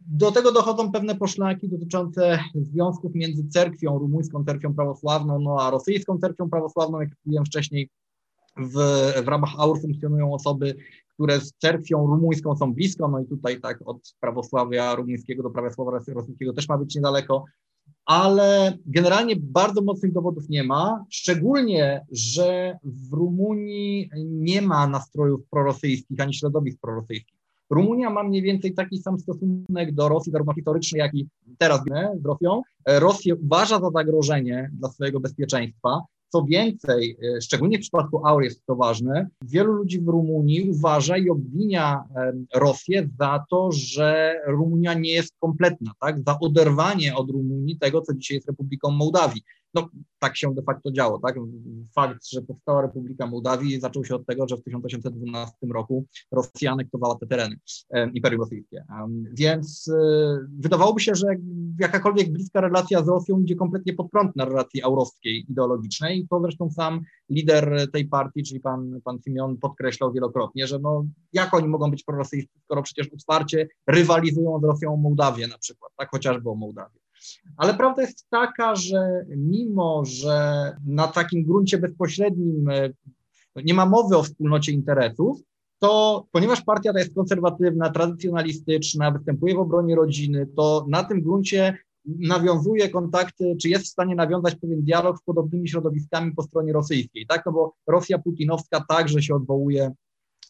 [0.10, 6.18] do tego dochodzą pewne poszlaki dotyczące związków między cerkwią, rumuńską cerkwią prawosławną, no a rosyjską
[6.18, 7.90] cerkwią prawosławną, jak mówiłem wcześniej,
[8.60, 8.74] w,
[9.26, 10.76] w ramach AUR funkcjonują osoby,
[11.14, 16.00] które z cerkwią rumuńską są blisko, no i tutaj tak od prawosławia rumuńskiego do prawosławia
[16.14, 17.44] rosyjskiego też ma być niedaleko,
[18.06, 26.22] ale generalnie bardzo mocnych dowodów nie ma, szczególnie, że w Rumunii nie ma nastrojów prorosyjskich
[26.22, 27.38] ani środowisk prorosyjskich.
[27.70, 31.28] Rumunia ma mniej więcej taki sam stosunek do Rosji, zarówno historyczny, jak i
[31.58, 31.82] teraz
[32.22, 32.62] z Rosją.
[32.88, 38.66] Rosję uważa za zagrożenie dla swojego bezpieczeństwa Co więcej, e, szczególnie w przypadku Aur jest
[38.66, 42.04] to ważne, wielu ludzi w Rumunii uważa i obwinia
[42.56, 46.20] Rosję za to, że Rumunia nie jest kompletna, tak?
[46.20, 49.42] za oderwanie od Rumunii tego, co dzisiaj jest Republiką Mołdawii
[49.82, 49.90] no,
[50.20, 51.20] tak się de facto działo.
[51.20, 51.36] Tak?
[51.96, 57.16] Fakt, że powstała Republika Mołdawii zaczął się od tego, że w 1812 roku Rosja anektowała
[57.16, 57.56] te tereny,
[58.14, 58.86] Imperium Rosyjskie.
[59.34, 61.28] Więc e, wydawałoby się, że
[61.80, 66.72] jakakolwiek bliska relacja z Rosją idzie kompletnie pod prąd narracji aurowskiej, ideologicznej i to zresztą
[66.72, 71.92] sam lider tej partii, czyli pan, pan Simeon podkreślał wielokrotnie, że no, jak oni mogą
[71.92, 76.56] być prorosyjscy, skoro przecież otwarcie rywalizują z Rosją o Mołdawię na przykład, tak chociażby o
[76.56, 77.07] Mołdawię.
[77.58, 82.90] Ale prawda jest taka, że mimo, że na takim gruncie bezpośrednim e,
[83.56, 85.42] nie ma mowy o wspólnocie interesów,
[85.80, 91.78] to ponieważ partia ta jest konserwatywna, tradycjonalistyczna, występuje w obronie rodziny, to na tym gruncie
[92.06, 97.26] nawiązuje kontakty, czy jest w stanie nawiązać pewien dialog z podobnymi środowiskami po stronie rosyjskiej,
[97.28, 97.46] tak?
[97.46, 99.92] No bo Rosja putinowska także się odwołuje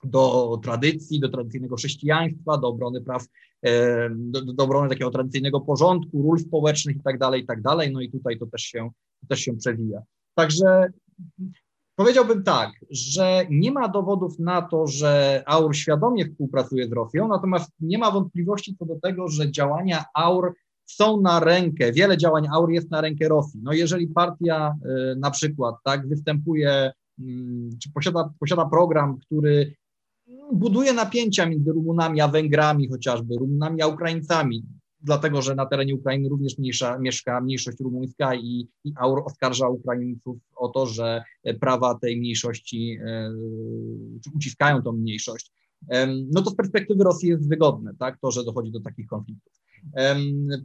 [0.04, 3.26] do tradycji, do tradycyjnego chrześcijaństwa, do obrony praw,
[3.66, 7.60] e, do, do obrony takiego tradycyjnego porządku, ról społecznych i tak dalej, i tak.
[7.92, 8.90] No i tutaj to też się,
[9.22, 10.02] to też się przewija.
[10.36, 10.92] Także
[11.96, 17.72] powiedziałbym tak, że nie ma dowodów na to, że AUR świadomie współpracuje z Rosją, natomiast
[17.80, 20.54] nie ma wątpliwości co do tego, że działania AUR
[20.86, 23.60] są na rękę, wiele działań AUR jest na rękę Rosji.
[23.64, 29.74] No jeżeli partia y, na przykład tak występuje, mm, czy posiada, posiada program, który
[30.54, 34.64] buduje napięcia między Rumunami a Węgrami chociażby, Rumunami a Ukraińcami,
[35.02, 38.94] dlatego że na terenie Ukrainy również mniejsza, mieszka mniejszość rumuńska i, i
[39.26, 41.24] oskarża Ukraińców o to, że
[41.60, 42.98] prawa tej mniejszości,
[44.24, 45.52] czy uciskają tą mniejszość.
[46.34, 49.54] No to z perspektywy Rosji jest wygodne, tak, to, że dochodzi do takich konfliktów.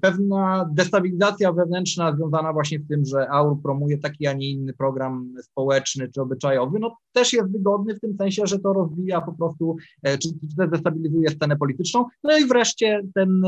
[0.01, 5.34] Pewna destabilizacja wewnętrzna związana właśnie z tym, że AUR promuje taki, a nie inny program
[5.43, 9.76] społeczny czy obyczajowy, no też jest wygodny w tym sensie, że to rozwija po prostu,
[10.02, 12.05] e, czy, czy destabilizuje scenę polityczną.
[12.24, 13.43] No i wreszcie ten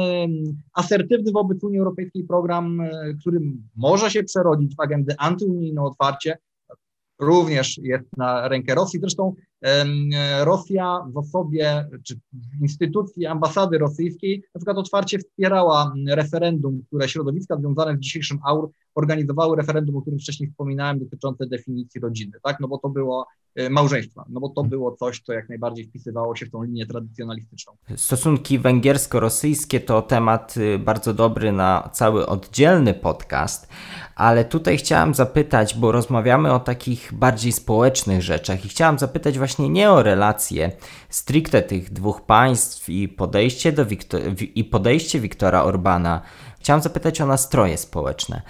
[0.74, 3.40] asertywny wobec Unii Europejskiej program, e, który
[3.76, 6.38] może się przerodzić w agendę antyunijną otwarcie,
[7.18, 9.00] również jest na rękę Rosji.
[9.00, 9.34] Zresztą
[10.40, 17.56] Rosja w osobie, czy w instytucji ambasady rosyjskiej na przykład otwarcie wspierała referendum, które środowiska
[17.56, 22.68] związane z dzisiejszym AUR organizowały referendum, o którym wcześniej wspominałem, dotyczące definicji rodziny, tak, no
[22.68, 23.26] bo to było
[23.70, 27.72] małżeństwa, no bo to było coś, co jak najbardziej wpisywało się w tą linię tradycjonalistyczną.
[27.96, 33.68] Stosunki węgiersko-rosyjskie to temat y, bardzo dobry na cały oddzielny podcast,
[34.16, 39.68] ale tutaj chciałam zapytać, bo rozmawiamy o takich bardziej społecznych rzeczach i chciałam zapytać właśnie
[39.68, 40.72] nie o relacje
[41.08, 46.22] stricte tych dwóch państw i podejście, do Wiktor- i podejście Wiktora Orbana.
[46.60, 48.42] Chciałam zapytać o nastroje społeczne.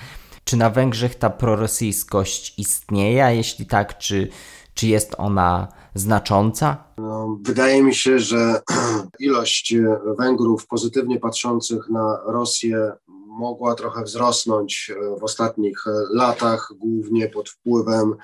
[0.44, 4.28] Czy na Węgrzech ta prorosyjskość istnieje, a jeśli tak, czy,
[4.74, 6.84] czy jest ona znacząca?
[6.98, 8.60] No, wydaje mi się, że
[9.18, 9.74] ilość
[10.18, 12.92] Węgrów pozytywnie patrzących na Rosję
[13.38, 18.14] mogła trochę wzrosnąć e, w ostatnich e, latach, głównie pod wpływem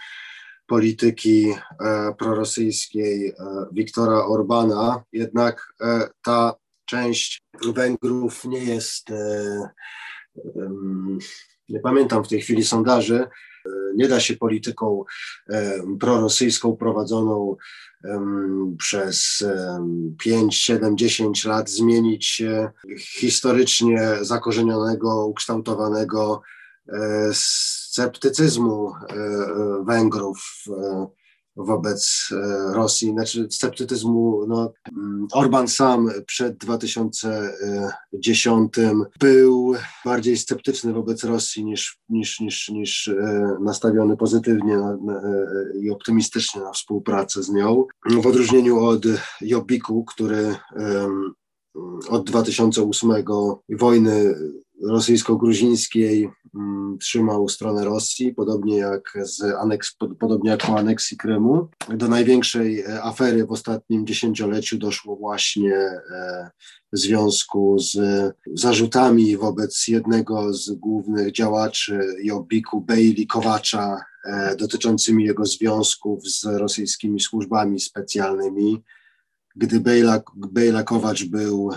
[0.66, 3.34] polityki e, prorosyjskiej
[3.72, 5.02] Wiktora Orbana.
[5.12, 5.74] Jednak
[6.24, 6.54] ta
[6.84, 7.42] część
[7.74, 9.08] Węgrów nie jest,
[11.68, 13.26] nie pamiętam w tej chwili sondaży,
[13.94, 15.04] nie da się polityką
[16.00, 17.56] prorosyjską prowadzoną
[18.78, 19.44] przez
[20.18, 22.42] 5, 7, 10 lat zmienić
[22.98, 26.42] historycznie zakorzenionego, ukształtowanego
[26.88, 27.30] e,
[27.90, 30.64] sceptycyzmu e, e, Węgrów
[31.56, 32.36] wobec e,
[32.74, 34.46] Rosji, znaczy sceptycyzmu.
[34.48, 38.72] No, mm, Orban sam przed 2010
[39.20, 39.74] był
[40.04, 44.98] bardziej sceptyczny wobec Rosji niż, niż, niż, niż e, nastawiony pozytywnie e,
[45.82, 47.84] i optymistycznie na współpracę z nią.
[48.10, 49.02] W odróżnieniu od
[49.40, 50.54] Jobbiku, który
[52.08, 53.10] od 2008
[53.68, 54.34] wojny
[54.88, 61.68] rosyjsko-gruzińskiej mm, trzymał stronę Rosji, podobnie jak, z aneks, podobnie jak po aneksji Krymu.
[61.88, 66.50] Do największej e, afery w ostatnim dziesięcioleciu doszło właśnie e,
[66.92, 67.98] w związku z
[68.54, 77.20] zarzutami wobec jednego z głównych działaczy Jobbiku, Bejli Kowacza, e, dotyczącymi jego związków z rosyjskimi
[77.20, 78.82] służbami specjalnymi.
[79.56, 81.70] Gdy Bejla, Bejla Kowacz był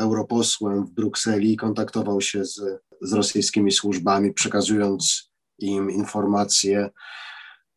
[0.00, 2.60] europosłem w Brukseli, kontaktował się z,
[3.02, 6.90] z rosyjskimi służbami, przekazując im informacje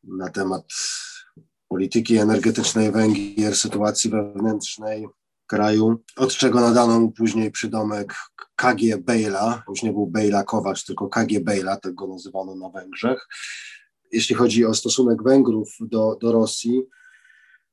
[0.03, 0.63] na temat
[1.67, 5.07] polityki energetycznej Węgier, sytuacji wewnętrznej
[5.47, 8.15] kraju, od czego nadano mu później przydomek
[8.55, 13.27] KG Bejla, już nie był Bejla Kowacz, tylko KG Bejla, tak go nazywano na Węgrzech.
[14.11, 16.81] jeśli chodzi o stosunek Węgrów do, do Rosji,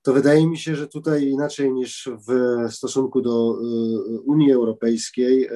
[0.02, 2.32] to wydaje mi się, że tutaj inaczej niż w
[2.72, 3.58] stosunku do
[4.24, 5.48] Unii Europejskiej,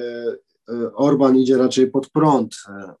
[0.93, 2.55] Orban idzie raczej pod prąd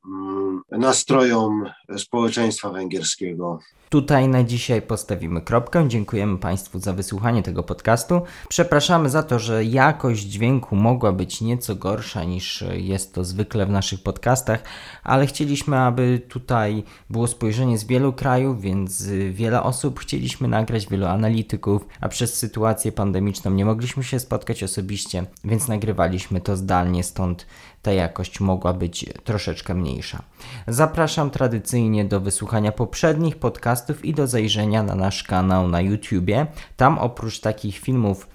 [0.05, 1.65] mm, nastrojom
[1.97, 3.59] społeczeństwa węgierskiego.
[3.89, 5.85] Tutaj na dzisiaj postawimy kropkę.
[5.87, 8.21] Dziękujemy Państwu za wysłuchanie tego podcastu.
[8.49, 13.69] Przepraszamy za to, że jakość dźwięku mogła być nieco gorsza niż jest to zwykle w
[13.69, 14.63] naszych podcastach,
[15.03, 21.05] ale chcieliśmy, aby tutaj było spojrzenie z wielu krajów, więc wiele osób chcieliśmy nagrać, wielu
[21.05, 27.45] analityków, a przez sytuację pandemiczną nie mogliśmy się spotkać osobiście, więc nagrywaliśmy to zdalnie, stąd
[27.81, 30.21] ta jakość mogła być troszeczkę mniejsza.
[30.67, 36.47] Zapraszam tradycyjnie do wysłuchania poprzednich podcastów i do zajrzenia na nasz kanał na YouTubie.
[36.77, 38.27] Tam oprócz takich filmów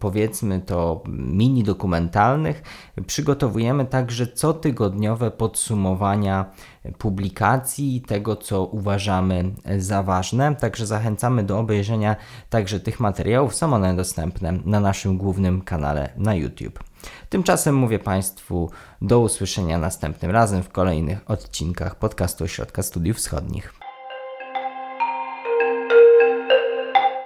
[0.00, 2.62] powiedzmy to mini dokumentalnych,
[3.06, 6.50] przygotowujemy także cotygodniowe podsumowania
[6.98, 9.44] publikacji tego, co uważamy
[9.78, 10.56] za ważne.
[10.56, 12.16] Także zachęcamy do obejrzenia
[12.50, 13.54] także tych materiałów.
[13.54, 16.93] Są one dostępne na naszym głównym kanale na YouTube.
[17.28, 18.70] Tymczasem mówię Państwu
[19.02, 23.72] do usłyszenia następnym razem w kolejnych odcinkach podcastu Ośrodka Studiów Wschodnich.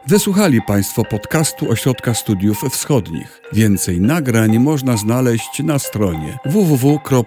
[0.08, 3.40] Wysłuchali Państwo podcastu Ośrodka Studiów Wschodnich.
[3.52, 7.18] Więcej nagrań można znaleźć na stronie www.osw.waw.pl.